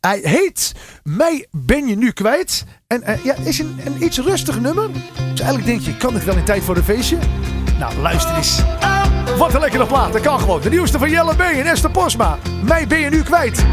[0.00, 2.64] Hij heet Mij ben je nu kwijt.
[2.86, 4.90] En ja, is een, een iets rustig nummer.
[4.92, 7.18] Dus eigenlijk denk je, kan het wel in tijd voor een feestje?
[7.78, 8.60] Nou, luister eens.
[9.38, 10.60] Wat een lekkere plaat, dat kan gewoon.
[10.60, 12.38] De nieuwste van Jelle B en Esther Posma.
[12.64, 13.64] Mij ben je nu kwijt.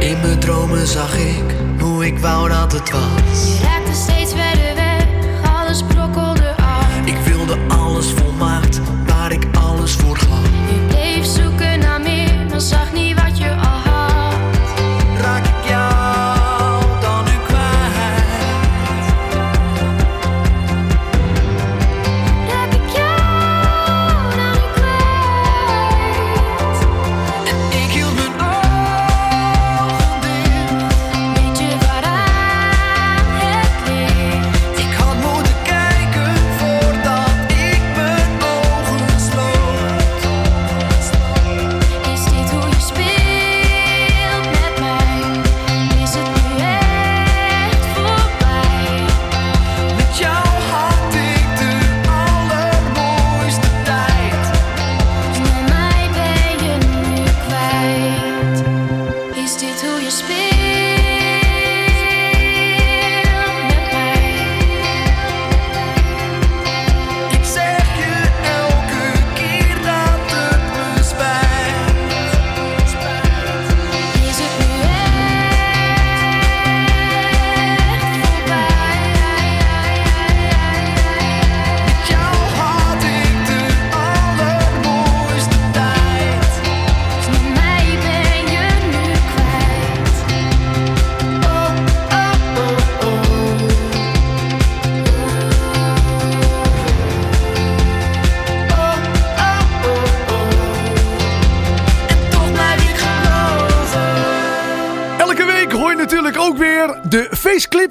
[0.00, 1.44] In mijn dromen zag ik
[1.80, 3.58] hoe ik wou dat het was.
[3.58, 4.34] Je steeds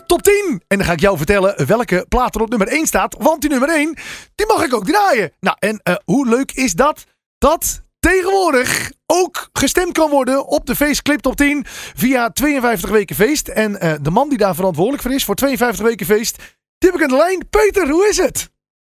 [0.10, 0.62] Top 10.
[0.68, 3.16] En dan ga ik jou vertellen welke plaat er op nummer 1 staat.
[3.20, 3.98] Want die nummer 1,
[4.36, 5.32] die mag ik ook draaien.
[5.40, 7.04] Nou, en eh, hoe leuk is dat?
[7.38, 13.48] Dat tegenwoordig ook gestemd kan worden op de Faceclip Top 10 via 52 Weken Feest.
[13.48, 16.38] En eh, de man die daar verantwoordelijk voor is, voor 52 Weken Feest,
[16.78, 17.50] die heb ik aan de lijn.
[17.50, 18.50] Peter, hoe is het?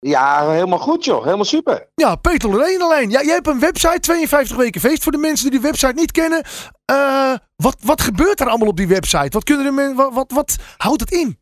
[0.07, 1.23] Ja, helemaal goed joh.
[1.23, 1.87] Helemaal super.
[1.95, 3.09] Ja, Peter Loreen alleen.
[3.09, 5.03] Ja, jij hebt een website, 52 Weken Feest.
[5.03, 6.43] Voor de mensen die die website niet kennen.
[6.85, 9.29] eh, wat, wat gebeurt er allemaal op die website?
[9.29, 11.39] Wat, kunnen de men, wat, wat, wat houdt het in?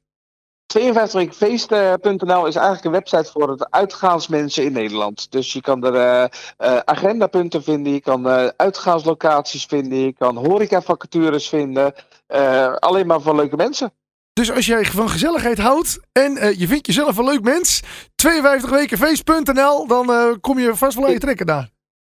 [0.79, 5.31] 52weekfeest.nl is eigenlijk een website voor het uitgaansmensen in Nederland.
[5.31, 6.23] Dus je kan er eh,
[6.57, 11.93] eh, agendapunten vinden, je kan eh, uitgaanslocaties vinden, je kan horecavacatures vinden.
[12.27, 13.93] Eh, alleen maar voor leuke mensen.
[14.33, 17.81] Dus als jij van gezelligheid houdt en eh, je vindt jezelf een leuk mens,
[18.27, 21.69] 52wekenfeest.nl, dan eh, kom je vast wel aan je trekken daar.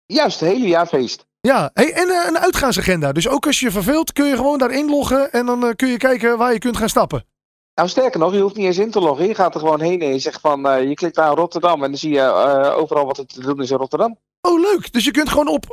[0.05, 1.25] Juist, het hele jaar feest.
[1.41, 3.11] Ja, hey, en eh, een uitgaansagenda.
[3.11, 5.97] Dus ook als je je verveelt, kun je gewoon daar inloggen en dan kun je
[5.97, 7.25] kijken waar je kunt gaan stappen.
[7.73, 9.27] Nou, sterker nog, je hoeft niet eens in te loggen.
[9.27, 11.99] Je gaat er gewoon heen en je zegt van, je klikt aan Rotterdam en dan
[11.99, 12.31] zie je
[12.75, 14.17] overal wat er te doen is in Rotterdam.
[14.41, 14.93] Oh, leuk.
[14.93, 15.65] Dus je kunt gewoon op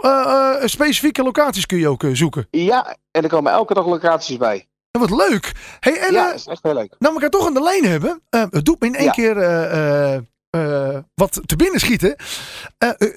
[0.65, 2.47] specifieke locaties kun je ook zoeken.
[2.51, 4.67] Ja, en er komen elke dag locaties bij.
[4.99, 5.53] Wat leuk.
[5.81, 6.95] Hey, en ja, dat is echt heel leuk.
[6.99, 8.23] nou we elkaar toch aan de lijn hebben.
[8.31, 9.11] eh, het doet me in één Ja.
[9.11, 10.15] keer eh,
[10.51, 12.17] eh, wat te binnen schieten.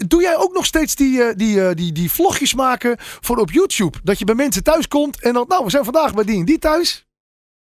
[0.07, 3.97] Doe jij ook nog steeds die, die, die, die vlogjes maken voor op YouTube?
[4.03, 6.45] Dat je bij mensen thuis komt en dan, nou, we zijn vandaag bij die en
[6.45, 7.05] die thuis.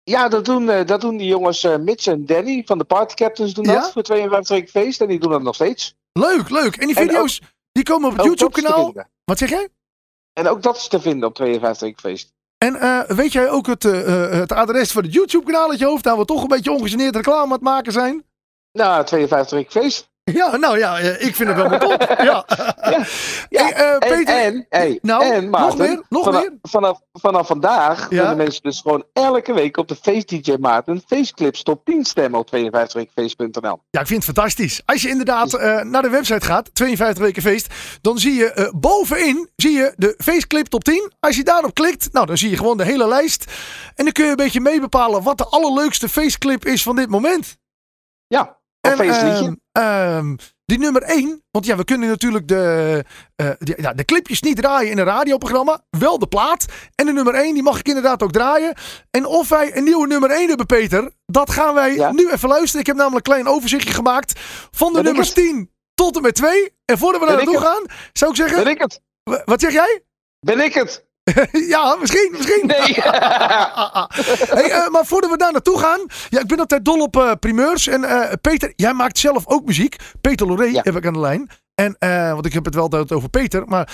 [0.04, 3.66] Ja, dat doen, dat doen die jongens Mitch en Danny van de Party Captains doen
[3.66, 3.74] Ja?
[3.74, 5.02] dat voor 52 weken feest.
[5.02, 5.96] En die doen dat nog steeds.
[6.12, 6.76] Leuk, leuk.
[6.76, 7.42] En die En video's,
[7.72, 8.84] die komen op het YouTube-kanaal.
[8.84, 9.10] vinden.
[9.26, 9.68] Wat zeg jij?
[10.34, 12.34] En ook dat is te vinden op 52 weken feest.
[12.64, 15.86] En eh, weet jij ook het, eh, eh, het adres van het YouTube-kanaal uit je
[15.86, 16.04] hoofd?
[16.04, 18.26] Daar we toch een beetje ongegeneerd reclame aan het maken zijn?
[18.72, 20.12] Nou, 52 weken feest.
[20.40, 22.02] Ja, nou ja, eh, ik vind het wel top.
[22.18, 22.24] ja.
[22.24, 22.46] Ja,
[22.80, 23.04] ja.
[23.64, 26.52] Hey, eh, en, Peter, en, hey, nou, en Maarten, nog meer, nog vanaf, meer.
[26.62, 28.08] Vanaf, vanaf vandaag Ja?
[28.08, 32.40] kunnen mensen dus gewoon elke week op de Face DJ Maarten Faceclips top 10 stemmen
[32.40, 33.80] op 52weekfeest.nl.
[33.90, 34.82] Ja, ik vind het fantastisch.
[34.86, 38.70] Als je inderdaad eh, naar de website gaat, 52 weken feest, dan zie je eh,
[38.76, 41.12] bovenin zie je de feestclip top 10.
[41.20, 43.52] Als je daarop klikt, nou dan zie je gewoon de hele lijst.
[43.96, 47.58] En dan kun je een beetje meebepalen wat de allerleukste feestclip is van dit moment.
[48.28, 53.04] Ja, En, ehm, ehm, die nummer 1, want ja, we kunnen natuurlijk de,
[53.36, 55.82] eh, die- ja, de clipjes niet draaien in een radioprogramma.
[55.90, 56.66] Wel de plaat.
[56.96, 58.74] En de nummer 1, die mag ik inderdaad ook draaien.
[59.12, 62.12] En of wij een nieuwe nummer 1 hebben, Peter, dat gaan wij Ja.
[62.12, 62.80] nu even luisteren.
[62.80, 64.40] Ik heb namelijk een klein overzichtje gemaakt
[64.72, 65.38] van de Ben nummers het?
[65.38, 66.72] 10 tot en met 2.
[66.86, 68.64] En voordat we Ben daar ik naartoe gaan, zou ik zeggen...
[68.64, 69.02] Ben ik het?
[69.46, 70.04] Wat zeg jij?
[70.40, 71.06] Ben ik het?
[71.74, 72.68] ja, misschien, misschien.
[72.68, 72.78] Nee.
[74.60, 76.06] hey, eh, maar voordat we daar naartoe gaan.
[76.30, 77.88] Ja, ik ben altijd dol op eh, primeurs.
[77.88, 79.96] En eh, Peter, jij maakt zelf ook muziek.
[80.22, 80.82] Peter Loré Ja.
[80.84, 81.50] heb ik aan de lijn.
[81.76, 81.96] En,
[82.34, 83.64] want ik heb het wel altijd over Peter.
[83.68, 83.94] Maar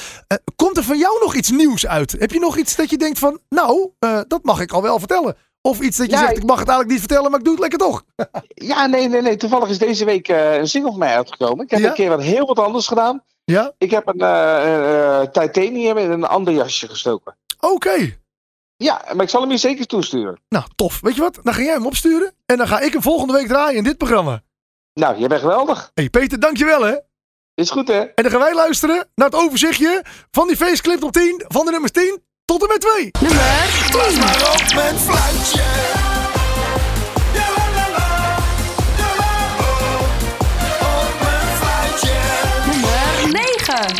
[0.55, 2.15] komt er van jou nog iets nieuws uit?
[2.19, 3.89] Heb je nog iets dat je denkt van, nou,
[4.27, 5.35] dat mag ik al wel vertellen?
[5.61, 7.53] Of iets dat je Ja, zegt, ik- mag het eigenlijk niet vertellen, maar ik doe
[7.53, 8.03] het lekker toch.
[8.71, 9.35] Ja, nee, nee, nee.
[9.35, 11.65] Toevallig is deze week een single van mij uitgekomen.
[11.65, 11.87] Ik heb Ja?
[11.87, 13.23] een keer wat heel wat anders gedaan.
[13.51, 13.73] Ja?
[13.77, 17.35] Ik heb een eh, eh, titanium in een ander jasje gestoken.
[17.59, 18.17] Oké.
[18.75, 20.39] Ja, maar ik zal hem je zeker toesturen.
[20.49, 20.99] Nou, tof.
[21.01, 21.39] Weet je wat?
[21.43, 22.33] Dan ga jij hem opsturen.
[22.45, 24.41] En dan ga ik hem volgende week draaien in dit programma.
[24.93, 25.91] Nou, jij bent geweldig.
[25.93, 26.95] hey, Peter, dankjewel hè.
[27.53, 27.99] Is goed, hè?
[27.99, 31.43] En dan gaan wij luisteren naar het overzichtje van die feestclip op 10.
[31.47, 33.11] Van de nummers 10 tot en met 2.
[33.19, 34.19] Nummer 10.
[34.19, 36.08] Maar op mijn fluitje.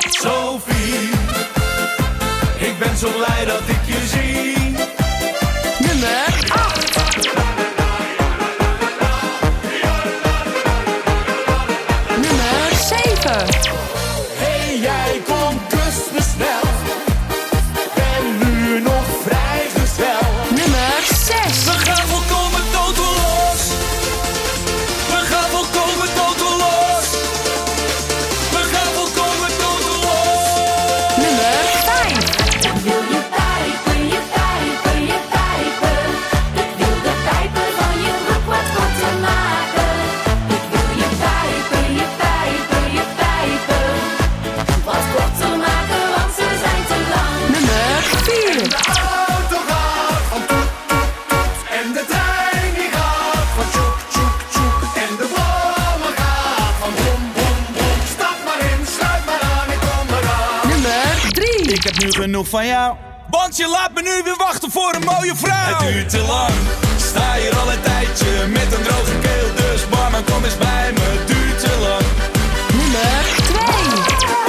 [0.10, 1.10] Sophie,
[2.58, 3.79] ik ben zo blij dat ik
[62.22, 62.96] genoeg van jou.
[63.30, 65.78] Want je laat me nu weer wachten voor een mooie vrouw.
[65.78, 66.54] Het duurt te lang,
[66.98, 69.56] sta hier al een tijdje met een droge keel.
[69.56, 72.06] Dus barman, kom eens bij me, het duurt te lang.
[72.74, 73.24] Nummer
[74.36, 74.49] 2.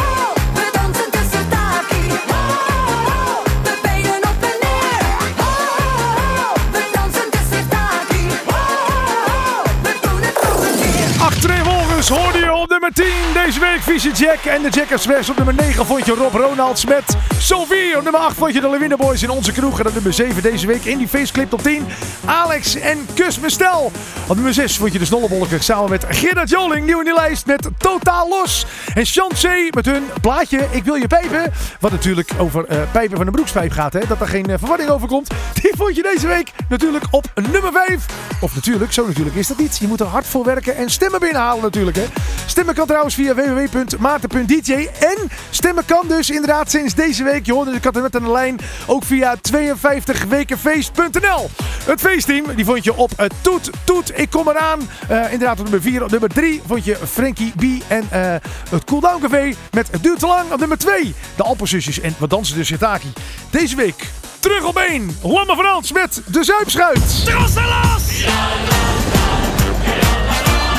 [12.81, 14.45] Nummer 10 deze week Visie Jack.
[14.45, 17.97] En de Jack Express op nummer 9 vond je Rob Ronalds met Sophie.
[17.97, 19.81] Op nummer 8 vond je de Lewinner Boys in onze kroeg.
[19.81, 21.87] En op nummer 7 deze week in die faceclip op 10
[22.25, 23.93] Alex en Kus me stel.
[24.27, 26.87] Op nummer 6 vond je de Snollebollekers samen met Gerard Joling.
[26.87, 28.67] Nieuw in die lijst met Totaal Los.
[28.95, 31.53] En Chancé met hun plaatje Ik wil je pijpen.
[31.81, 33.93] Wat natuurlijk over eh, pijpen van de broekspijp gaat.
[33.93, 34.01] Hè?
[34.09, 35.31] Dat er geen eh, verwarring over komt.
[35.63, 38.07] Die vond je deze week natuurlijk op nummer 5.
[38.41, 39.79] Of natuurlijk, zo natuurlijk is dat niet.
[39.79, 41.97] Je moet er hard voor werken en stemmen binnenhalen natuurlijk.
[41.97, 42.05] Hè?
[42.47, 44.89] Stemmen Stemmen kan trouwens via www.maarten.dj.
[45.01, 48.31] En stemmen kan dus inderdaad sinds deze week, je hoorde de katten met aan de
[48.31, 51.51] lijn, ook via 52wekenfeest.nl.
[51.85, 54.19] Het feestteam, die vond je op het Toet Toet.
[54.19, 54.81] Ik kom eraan.
[55.09, 56.03] Eh, inderdaad op nummer 4.
[56.03, 57.63] Op nummer 3 vond je Frankie B.
[57.89, 58.35] En uh,
[58.71, 60.53] het Cooldown Café met Het Duurt Te Lang.
[60.53, 63.13] Op nummer 2 de Alpenzusjes en wat Dansen de Sitaki.
[63.51, 64.11] Deze week
[64.41, 65.17] terug op 1.
[65.23, 67.25] Lamme Frans met De Zuipschuit.
[67.25, 68.25] Trosselas!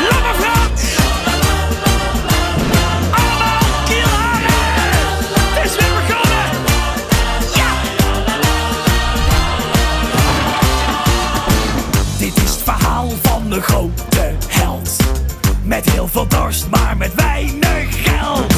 [0.09, 0.60] Lamme Frans!
[13.51, 14.95] de grote held.
[15.63, 18.53] Met heel veel dorst, maar met weinig geld.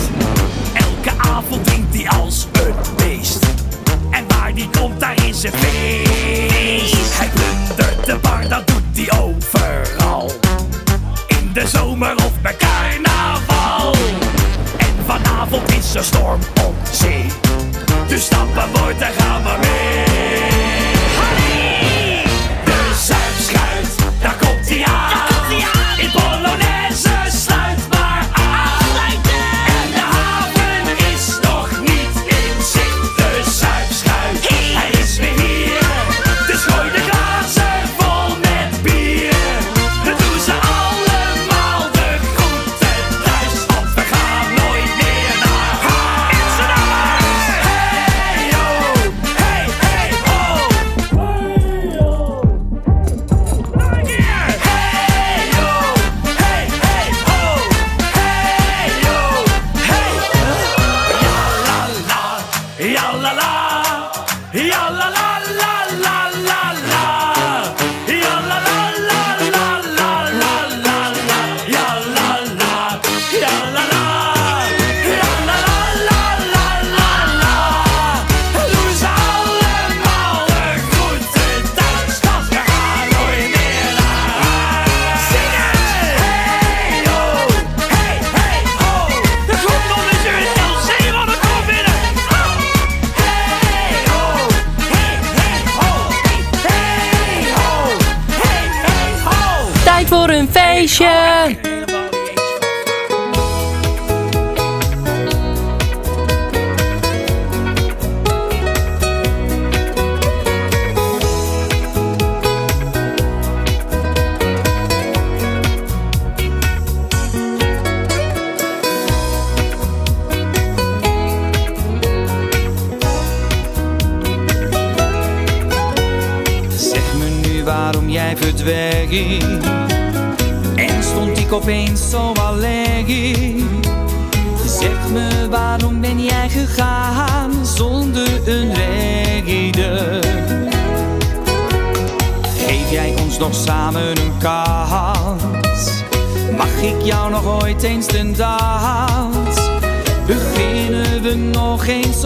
[0.74, 3.46] Elke avond drinkt hij als een beest.
[4.10, 7.18] En waar die komt, daar is een feest.
[7.18, 10.32] Hij plundert de bar, dat doet hij overal.
[11.28, 13.94] In de zomer of bij carnaval.
[14.78, 17.26] En vanavond is er storm op zee.
[18.08, 20.13] Dus stappen voort, daar gaan we mee.
[24.64, 25.33] See ya.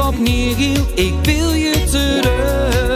[0.08, 2.87] opnieuw, ik wil je terug.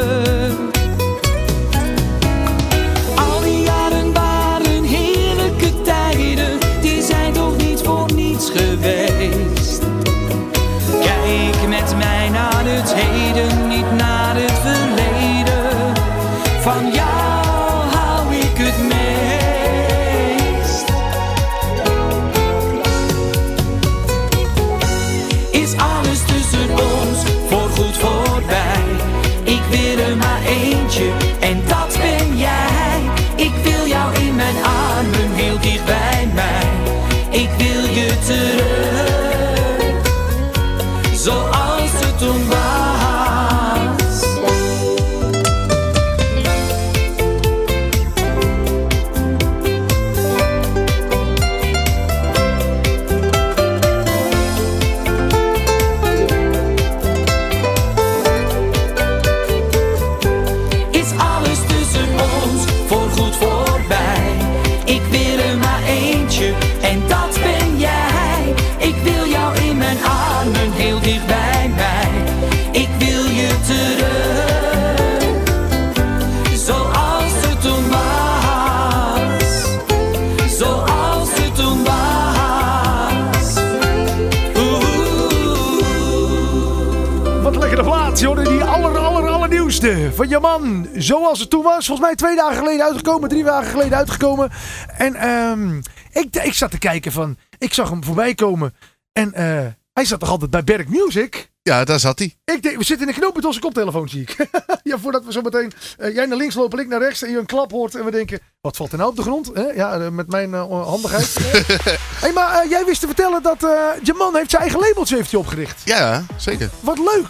[90.22, 90.88] Van je man.
[90.94, 91.86] Zoals het toen was.
[91.86, 93.30] Volgens mij twee dagen geleden uitgekomen.
[93.30, 94.52] Drie dagen geleden uitgekomen.
[94.98, 95.78] En ehm,
[96.12, 97.38] ik, ik zat te kijken van...
[97.58, 98.76] Ik zag hem voorbij komen.
[99.12, 101.51] En eh, hij zat toch altijd bij Berk Music?
[101.64, 102.36] Ja, daar zat hij.
[102.46, 104.36] Ik denk, we zitten in een knoop met onze koptelefoon, zie ik.
[104.84, 105.72] ja, voordat we zo meteen...
[105.98, 107.24] eh, jij naar links lopen, ik naar rechts.
[107.24, 107.96] En je een klap hoort.
[107.96, 109.52] En we denken, wat valt er nou op de grond?
[109.54, 109.64] Hè?
[109.64, 111.38] Ja, eh, met mijn eh, handigheid.
[112.24, 113.70] hey, maar jij wist te vertellen dat eh
[114.04, 115.82] je man heeft zijn eigen labeltje heeft opgericht.
[115.86, 116.70] Ja, zeker.
[116.80, 117.28] Wat leuk.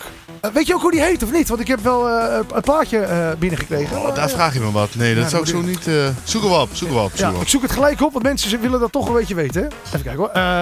[0.53, 1.47] Weet je ook hoe die heet of niet?
[1.47, 3.97] Want ik heb wel een plaatje binnengekregen.
[3.97, 4.95] Oh, maar, daar vraag je me wat.
[4.95, 5.83] Nee, dat Ja, zou ik zo niet...
[6.23, 7.41] zoeken we op, zoeken we op, Ja, op.
[7.41, 9.61] ik zoek het gelijk op, want mensen willen dat toch een beetje weten.
[9.61, 9.67] Hè?
[9.87, 10.29] Even kijken hoor.
[10.29, 10.61] Eh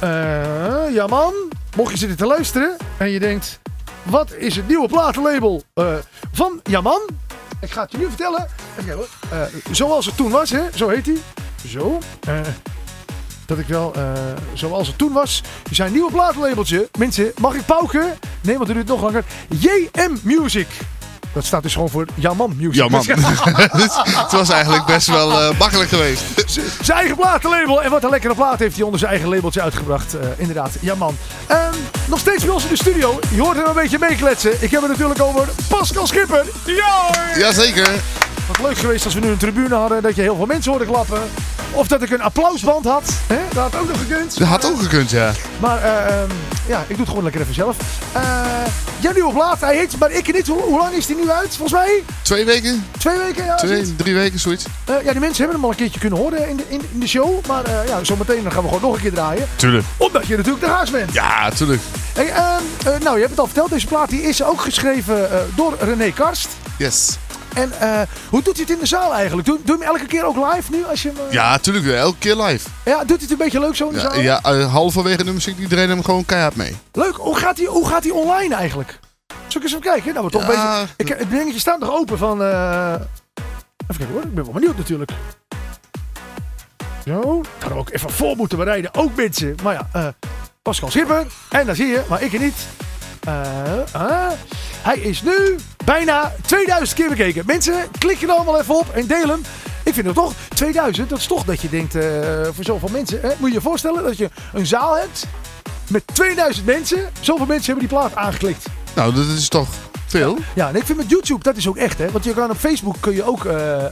[0.00, 1.34] eh, ja man,
[1.76, 3.60] mocht je zitten te luisteren en je denkt...
[4.02, 5.94] Wat is het nieuwe platenlabel eh,
[6.32, 7.00] van Jaman?
[7.60, 8.48] Ik ga het je nu vertellen.
[9.30, 10.62] Eh, zoals het toen was, hè?
[10.74, 11.16] Zo heet hij.
[11.66, 11.98] Zo.
[12.20, 12.40] Eh,
[13.46, 13.94] dat ik wel,
[14.54, 15.42] zoals het toen was.
[15.70, 16.88] Zijn nieuwe platenlabeltje.
[16.98, 18.18] Mensen, mag ik pauken?
[18.40, 19.24] Nee, want het duurt nog langer.
[19.48, 20.68] JM Music.
[21.32, 22.90] Dat staat dus gewoon voor Jaman Music.
[22.90, 23.04] Man.
[24.22, 26.22] het was eigenlijk best wel eh, makkelijk geweest.
[26.82, 27.82] Zijn eigen platenlabel.
[27.82, 30.14] En wat een lekkere plaat heeft hij onder zijn eigen labeltje uitgebracht.
[30.14, 31.16] Eh, inderdaad, ja man.
[31.46, 31.74] Ehm,
[32.06, 33.18] nog steeds bij ons in de studio.
[33.34, 34.52] Je hoort hem een beetje meekletsen.
[34.62, 36.44] Ik heb het natuurlijk over Pascal Schipper.
[36.64, 37.10] Ja!
[37.36, 38.00] Jazeker.
[38.50, 40.02] Wat leuk geweest als we nu een tribune hadden.
[40.02, 41.20] Dat je heel veel mensen hoorde klappen.
[41.72, 43.12] Of dat ik een applausband had.
[43.26, 43.38] Hè?
[43.52, 44.38] Dat had ook nog gekund.
[44.38, 45.32] Dat had ook gekund, ja.
[45.58, 46.30] Maar eh, ehm,
[46.66, 47.76] ja, ik doe het gewoon lekker even zelf.
[48.12, 48.22] Eh
[49.00, 50.46] jouw nieuwe plaat, hij heet, maar ik niet.
[50.46, 51.56] Hoe, hoe lang is die nu uit?
[51.56, 52.86] Volgens mij Twee weken?
[52.98, 53.44] twee weken.
[53.44, 53.54] Ja.
[53.54, 54.64] Twee, drie weken, zoiets.
[54.84, 57.00] Eh, ja, die mensen hebben hem al een keertje kunnen horen in de, in, in
[57.00, 57.46] de show.
[57.46, 59.48] Maar ja, zometeen gaan we gewoon nog een keer draaien.
[59.56, 59.84] Tuurlijk.
[59.96, 61.12] Omdat je natuurlijk de haas bent.
[61.12, 61.80] Ja, tuurlijk.
[62.14, 63.70] Hey, ehm, eh, nou, je hebt het al verteld.
[63.70, 66.48] Deze plaat die is ook geschreven door René Karst.
[66.76, 67.18] Yes.
[67.54, 69.46] En eh, hoe doet hij het in de zaal eigenlijk?
[69.46, 70.84] Doe, doe je hem elke keer ook live nu?
[70.84, 71.86] Als je hem, eh, Ja, tuurlijk.
[71.86, 72.68] Elke keer live.
[72.84, 74.20] ja, doet hij het een beetje leuk zo in de Ja, zaal?
[74.20, 76.76] ja eh, halverwege de muziek, iedereen hem gewoon keihard mee.
[76.92, 77.14] Leuk.
[77.16, 78.98] Hoe gaat hij, hoe gaat hij online eigenlijk?
[79.28, 80.12] Zal ik eens even kijken?
[80.14, 80.46] Nou, we toch Ja.
[80.80, 80.94] bezig.
[80.96, 82.42] Ik, het dingetje staat nog open van...
[82.42, 84.22] Even kijken hoor.
[84.22, 85.10] Ik ben wel benieuwd natuurlijk.
[87.06, 87.40] Zo.
[87.58, 88.94] Hem ook even voor moeten bereiden.
[88.94, 89.54] Ook mensen.
[89.62, 90.14] Maar ja,
[90.62, 91.26] Pascal Schipper.
[91.48, 92.54] En daar zie je, maar ik niet.
[94.82, 95.56] Hij is nu
[95.90, 97.42] bijna 2000 keer bekeken.
[97.46, 99.42] Mensen, klik er allemaal even op en deel hem.
[99.84, 102.02] Ik vind het toch, 2000, dat is toch dat je denkt, eh,
[102.52, 103.20] voor zoveel mensen.
[103.20, 103.28] Hè?
[103.38, 105.26] Moet je je voorstellen dat je een zaal hebt
[105.88, 107.10] met 2000 mensen.
[107.20, 108.66] Zoveel mensen hebben die plaat aangeklikt.
[108.94, 109.68] Nou, dat is toch
[110.06, 110.38] veel?
[110.54, 112.10] Ja, en ik vind met YouTube, dat is ook echt, hè.
[112.10, 113.84] Want je kan op Facebook kun je ook eh,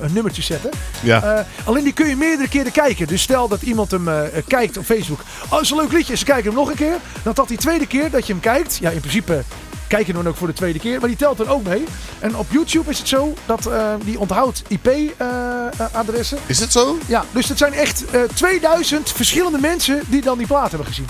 [0.00, 0.70] een nummertje zetten.
[1.02, 1.46] Ja.
[1.64, 3.06] Alleen die kun je meerdere keren kijken.
[3.06, 4.08] Dus stel dat iemand hem
[4.46, 5.20] kijkt op Facebook.
[5.50, 6.16] Oh, is een leuk liedje.
[6.16, 6.96] Ze kijken hem nog een keer.
[7.22, 8.76] Dan dat die tweede keer dat je hem kijkt.
[8.80, 9.44] Ja, in principe
[9.86, 10.98] kijk je dan ook voor de tweede keer.
[11.00, 11.84] Maar die telt er ook mee.
[12.18, 16.38] En op YouTube is het zo dat eh, die onthoudt IP-adressen.
[16.46, 16.98] Is het zo?
[17.06, 21.06] ja, dus het zijn echt eh 2000 verschillende mensen die dan die plaat hebben gezien.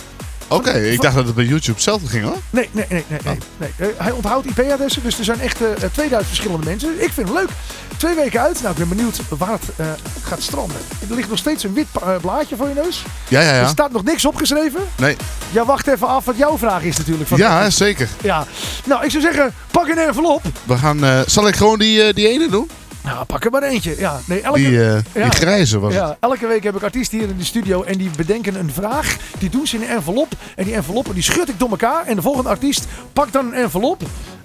[0.54, 2.36] Oké, ik dacht dat het bij YouTube zelf ging hoor.
[2.50, 3.04] Nee, nee, nee.
[3.08, 3.70] nee, nee, nee.
[3.76, 7.02] Eh, hij onthoudt IP-adressen, dus er zijn echt eh, 2000 verschillende mensen.
[7.02, 7.48] Ik vind het leuk.
[7.96, 8.58] Twee weken uit.
[8.60, 9.86] Nou, ik ben benieuwd waar het eh,
[10.22, 10.76] gaat stranden.
[11.10, 13.04] Er ligt nog steeds een wit eh, blaadje voor je neus.
[13.28, 13.66] Ja, ja, Er ja.
[13.68, 14.80] staat nog niks opgeschreven.
[14.96, 15.16] Nee.
[15.52, 17.28] Ja, wacht even af wat jouw vraag is natuurlijk.
[17.28, 18.08] Van Ja, zeker.
[18.22, 18.46] ja.
[18.84, 20.42] Nou, ik zou zeggen, pak een envelop.
[20.64, 22.70] We gaan, eh, zal ik gewoon die, eh, die ene doen?
[23.04, 23.94] Nou, pak er maar eentje.
[23.98, 25.22] Ja, nee, elke, Die, eh, ja.
[25.22, 25.92] die grijze was.
[25.92, 29.16] Ja, elke week heb ik artiesten hier in de studio en die bedenken een vraag.
[29.38, 30.32] Die doen ze in een envelop.
[30.56, 32.06] En die enveloppen die schud ik door elkaar.
[32.06, 34.02] En de volgende artiest pakt dan een envelop.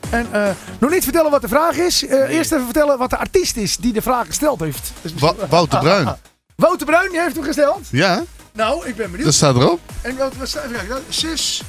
[0.09, 0.49] En eh,
[0.79, 2.05] nog niet vertellen wat de vraag is.
[2.05, 4.91] Eh, Eerst even vertellen wat de artiest is die de vraag gesteld heeft.
[5.01, 6.15] Dus Wa- Wouter Bruin.
[6.55, 7.79] Wouter Bruin, die heeft hem gesteld.
[7.91, 9.25] Ja, Nou, ik ben benieuwd.
[9.25, 9.79] dat staat erop.
[10.01, 10.97] En wat, wat staat kijken.
[11.09, 11.61] 6,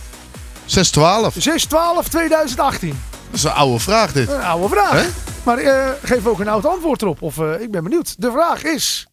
[0.65, 1.35] 612.
[1.39, 3.01] 6 12 2018.
[3.31, 4.29] Dat is een oude vraag dit.
[4.31, 4.91] Een oude vraag.
[4.93, 5.07] Hè?
[5.43, 7.23] Maar eh, geef ook een oud antwoord erop.
[7.23, 8.15] Of eh, ik ben benieuwd.
[8.19, 9.05] De vraag is...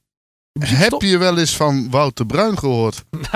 [0.60, 3.04] Heb je wel eens van Wouter Bruin gehoord?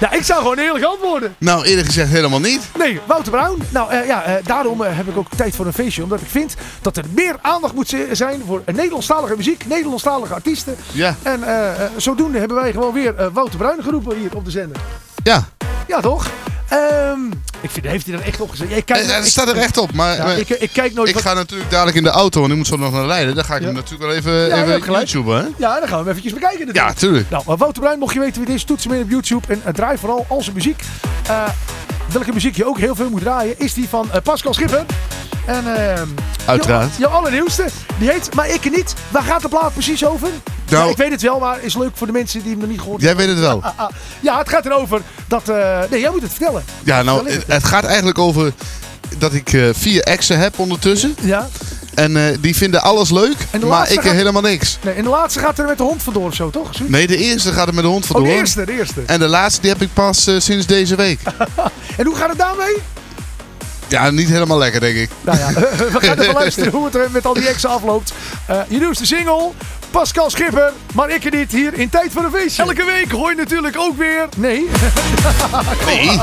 [0.00, 1.34] Ja, ik zou gewoon eerlijk antwoorden.
[1.38, 2.68] Nou, eerlijk gezegd helemaal niet.
[2.78, 3.56] Nee, Wouter Bruin.
[3.70, 6.02] Nou eh, ja, daarom heb ik ook tijd voor een feestje.
[6.02, 10.76] Omdat ik vind dat er meer aandacht moet zi- zijn voor Nederlandstalige muziek, Nederlandstalige artiesten.
[10.92, 11.16] Ja.
[11.22, 11.40] En
[11.96, 14.76] zodoende hebben wij gewoon weer Wouter Bruin geroepen hier op de zender.
[15.22, 15.44] Ja,
[15.86, 16.26] Ja, toch?
[16.68, 17.20] Ehm,
[17.60, 18.70] ik vind, heeft hij er echt op gezet?
[18.70, 19.92] Ik kijk, Eh, het ik- staat er echt op.
[19.92, 22.38] Maar, Ja, maar ik, ik kijk nooit ik wat- ga natuurlijk dadelijk in de auto,
[22.40, 23.34] want ik moet zo nog naar Leiden.
[23.34, 23.66] Dan ga ik Ja.
[23.66, 24.92] hem natuurlijk wel even, Ja, even.
[24.92, 25.42] YouTube, hè?
[25.56, 26.94] Ja, dan gaan we hem eventjes bekijken natuurlijk.
[26.94, 27.30] Ja, tuurlijk.
[27.30, 29.46] Nou, maar Wouter Bruin, mocht je weten wie deze toetsen mee op YouTube.
[29.48, 30.82] En uh, draai vooral al zijn muziek.
[31.28, 31.48] Eh,
[32.12, 34.84] welke muziek je ook heel veel moet draaien, is die van eh, Pascal Schipper.
[35.46, 36.08] En ehm,
[36.44, 36.90] Uiteraard.
[36.96, 37.64] Jouw, jouw allernieuwste.
[37.98, 38.94] Die heet Maar ik niet.
[39.08, 40.28] Waar gaat de plaat precies over?
[40.70, 42.68] Nou- ja, ik weet het wel, maar is leuk voor de mensen die hem nog
[42.68, 43.62] niet gehoord Jij weet het wel.
[43.62, 43.88] Ah, ah.
[44.20, 45.48] Ja, het gaat erover dat...
[45.48, 46.64] eh, nee, jij moet het vertellen.
[46.84, 48.52] Ja, nou, het, het gaat eigenlijk over
[49.18, 51.14] dat ik eh, vier exen heb ondertussen.
[51.20, 51.48] Ja.
[51.94, 53.36] En eh, die vinden alles leuk,
[53.66, 54.78] maar ik gaat- helemaal niks.
[54.82, 56.68] Nee, en de laatste gaat er met de hond vandoor of zo, toch?
[56.74, 56.94] Zoiets?
[56.96, 58.28] Nee, de eerste gaat er met de hond Oh, vandoor.
[58.32, 59.02] de eerste, de eerste.
[59.06, 61.20] En de laatste die heb ik pas sinds deze week.
[61.96, 62.76] En hoe gaat het daarmee?
[63.88, 65.10] Ja, niet helemaal lekker, denk ik.
[65.20, 65.52] Nou ja,
[65.92, 68.12] we gaan even luisteren hoe het er met al die exen afloopt.
[68.46, 69.50] Eh, je nieuwste single,
[69.90, 72.62] Pascal Schipper, maar ik er niet hier in Tijd voor een Feestje.
[72.62, 74.28] Elke week hoor je natuurlijk ook weer...
[74.36, 74.66] Nee.
[75.86, 76.20] Nee.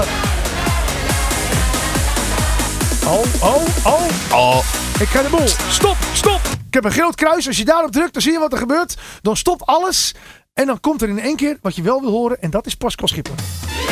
[3.06, 4.02] Oh, oh, oh.
[4.32, 4.58] Oh.
[5.00, 5.48] Ik ga de boel.
[5.70, 6.42] Stop, stop.
[6.68, 7.48] Ik heb een groot kruis.
[7.48, 8.96] Als je daarop drukt, dan zie je wat er gebeurt.
[9.22, 10.14] Dan stopt alles.
[10.54, 12.42] En dan komt er in één keer wat je wel wil horen.
[12.42, 13.34] En dat is Pascal Schipper.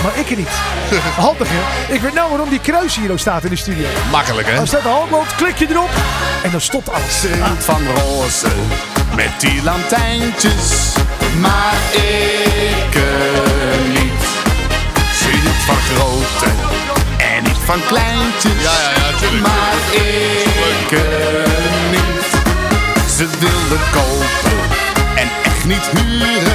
[0.03, 0.47] Maar ik er niet.
[1.25, 1.93] Handig, hè?
[1.93, 3.87] Ik weet nou waarom die kruis hier ook staat in de studio.
[4.11, 4.59] Makkelijk, hè?
[4.59, 5.89] Als dat de hand loopt, klik je erop.
[6.43, 7.19] En dan stopt alles.
[7.19, 8.47] Sint van roze
[9.15, 10.93] met die lantijntjes,
[11.39, 14.23] maar ik eh, niet.
[15.19, 16.51] Ze hield van grote
[17.17, 19.41] en niet van kleintjes, Ja, ja, ja, tuurlijk.
[19.41, 22.29] maar ik eh, niet.
[23.17, 24.59] Ze wilde kopen
[25.15, 26.50] en echt niet huren,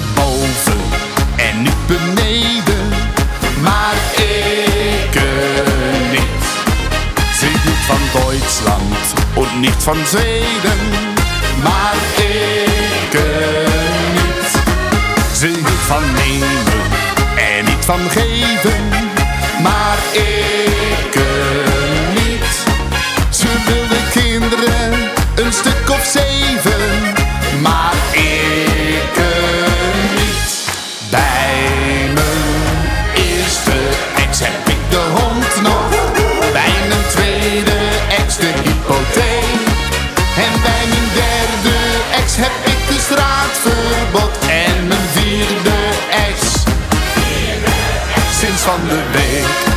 [0.00, 0.80] boven
[1.36, 2.88] en niet beneden,
[3.60, 5.20] maar ik
[6.10, 6.44] niet.
[7.38, 10.80] Ze hield van Duitsland en niet van Zweden,
[11.62, 13.18] maar ik
[14.12, 14.50] niet.
[15.36, 16.82] Ze hield van nemen
[17.36, 18.88] en niet van geven,
[19.62, 20.61] maar ik
[49.12, 49.70] week.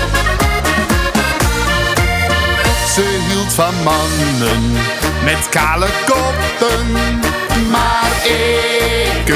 [2.94, 4.72] Ze hield van mannen
[5.24, 6.92] met kale koppen,
[7.72, 9.34] maar ik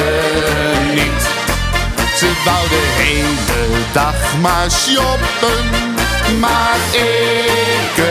[0.93, 1.21] niet.
[2.15, 5.69] Ze wou de hele dag maar shoppen,
[6.39, 8.03] maar ik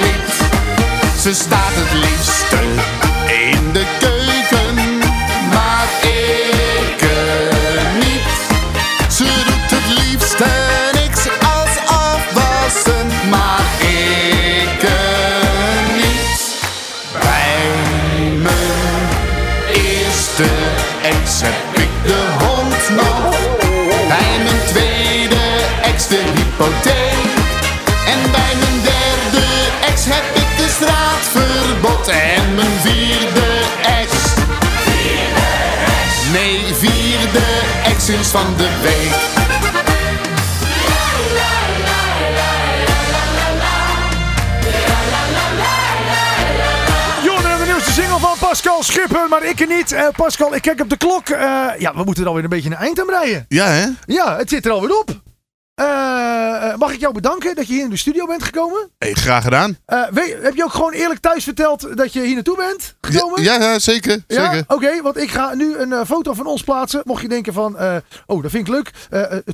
[0.00, 0.34] niet.
[1.20, 2.58] Ze staat het liefste
[3.26, 4.23] in de keuken,
[38.34, 39.42] van de week.
[47.24, 49.92] Jordan, de nieuwste single van Pascal Schipper, maar ik er niet.
[49.92, 51.28] Eh, Pascal, ik kijk op de klok.
[51.28, 53.44] Eh, ja, we moeten er alweer een beetje een eind aan breien.
[53.48, 53.86] Ja, hè?
[54.06, 55.23] Ja, het zit er alweer op.
[55.74, 58.90] Eh, eh, mag ik jou bedanken dat je hier in de studio bent gekomen?
[58.98, 59.76] Hey, graag gedaan.
[59.86, 63.42] Eh, weet- heb je ook gewoon eerlijk thuis verteld dat je hier naartoe bent gekomen?
[63.42, 64.24] Ja, ja, zeker.
[64.28, 64.44] Ja?
[64.52, 64.64] zeker.
[64.74, 67.00] Oké, want ik ga nu een foto van ons plaatsen.
[67.04, 67.74] Mocht je denken van,
[68.26, 68.90] oh, dat vind ik leuk.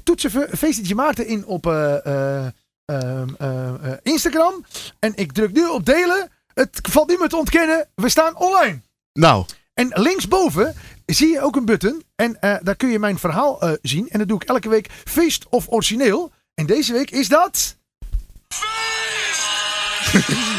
[0.05, 2.47] Toetsen we Feestje Maarten in op eh, eh,
[2.85, 4.65] ehm, eh, eh, Instagram.
[4.99, 6.31] En ik druk nu op delen.
[6.55, 7.89] Het valt niet meer te ontkennen.
[7.95, 8.81] We staan online.
[9.13, 9.45] Nou,
[9.75, 10.75] En linksboven
[11.15, 12.03] zie je ook een button.
[12.17, 14.09] En eh, daar kun je mijn verhaal eh, zien.
[14.09, 16.33] En dat doe ik elke week feest of origineel.
[16.55, 17.77] En deze week is dat...
[20.13, 20.49] Ja.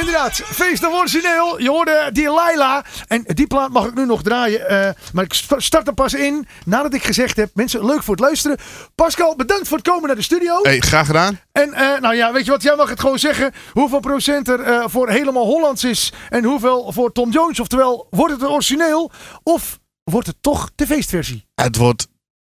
[0.00, 1.60] Inderdaad, feest of origineel.
[1.60, 2.84] Je hoorde die Laila.
[3.08, 4.68] En die plaat mag ik nu nog draaien.
[4.68, 7.50] eh, maar ik st- start er pas in nadat ik gezegd heb.
[7.54, 8.58] Mensen, leuk voor het luisteren.
[8.94, 10.58] Pascal, bedankt voor het komen naar de studio.
[10.62, 11.40] hey, graag gedaan.
[11.52, 12.62] En eh, nou ja, weet je wat?
[12.62, 13.52] Jij mag het gewoon zeggen.
[13.72, 16.12] Hoeveel procent er eh, voor helemaal Hollands is.
[16.28, 17.60] En hoeveel voor Tom Jones.
[17.60, 19.10] Oftewel, wordt het origineel?
[19.42, 21.46] Of wordt het toch de feestversie?
[21.54, 22.06] Het wordt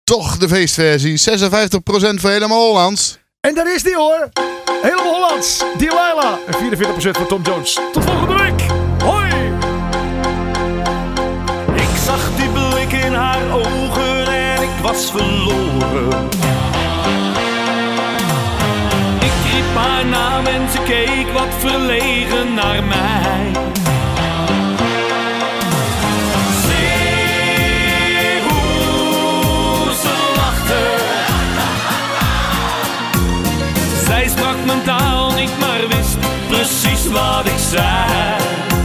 [0.05, 1.19] toch de feestversie.
[1.19, 3.19] 56% voor helemaal Hollands.
[3.41, 4.29] En daar is die hoor.
[4.83, 5.65] Helemaal Hollands.
[5.77, 6.35] Delilah.
[6.47, 7.79] En 44% voor Tom Jones.
[7.93, 8.67] Tot volgende week.
[9.05, 9.29] Hoi.
[11.75, 16.29] Ik zag die blik in haar ogen en ik was verloren.
[19.21, 23.53] Ik riep haar naam en ze keek wat verlegen naar mij.
[36.69, 38.78] Precies wat ik zei.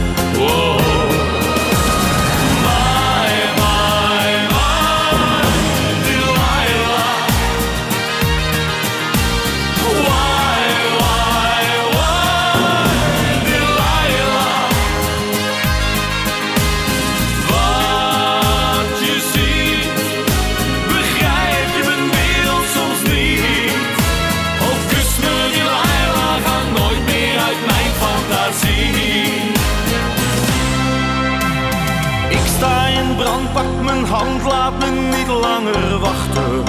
[35.74, 36.62] Niet langer wachten.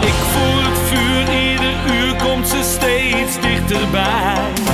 [0.00, 4.69] Ik voel het vuur, ieder uur komt ze steeds dichterbij.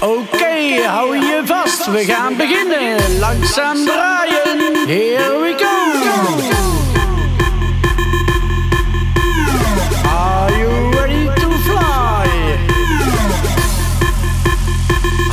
[0.00, 1.86] Oké, hou je vast.
[1.86, 3.18] We gaan beginnen.
[3.18, 4.76] Langzaam draaien.
[4.86, 5.76] Here we go.
[10.08, 12.28] Are you ready to fly?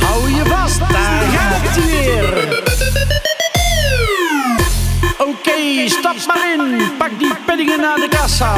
[0.00, 2.64] Hou je vast, daar gaat hij weer.
[5.18, 6.82] Oké, stap maar in.
[6.98, 8.54] Pak die penningen naar de kassa.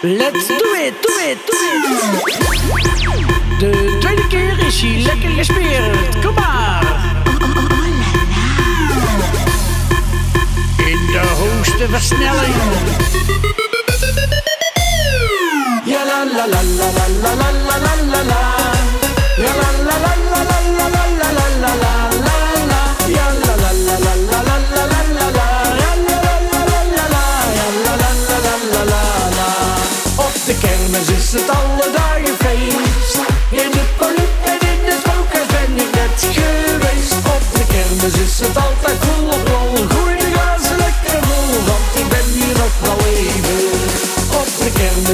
[0.00, 3.31] Let's do it, do it, do it.
[3.62, 6.24] De tweede keer is hij lekker gespeerd.
[6.24, 7.14] Kom maar.
[10.76, 12.54] In de hoogste versnelling.
[15.84, 18.42] Ja la la la la la la la la la la.
[19.36, 22.02] Ja la la la la la la la la la la la la.
[23.12, 24.86] la la la la la la la
[28.32, 29.00] la la
[29.36, 29.48] la
[30.16, 31.71] Op De kermis is het al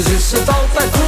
[0.01, 1.08] 只是都在。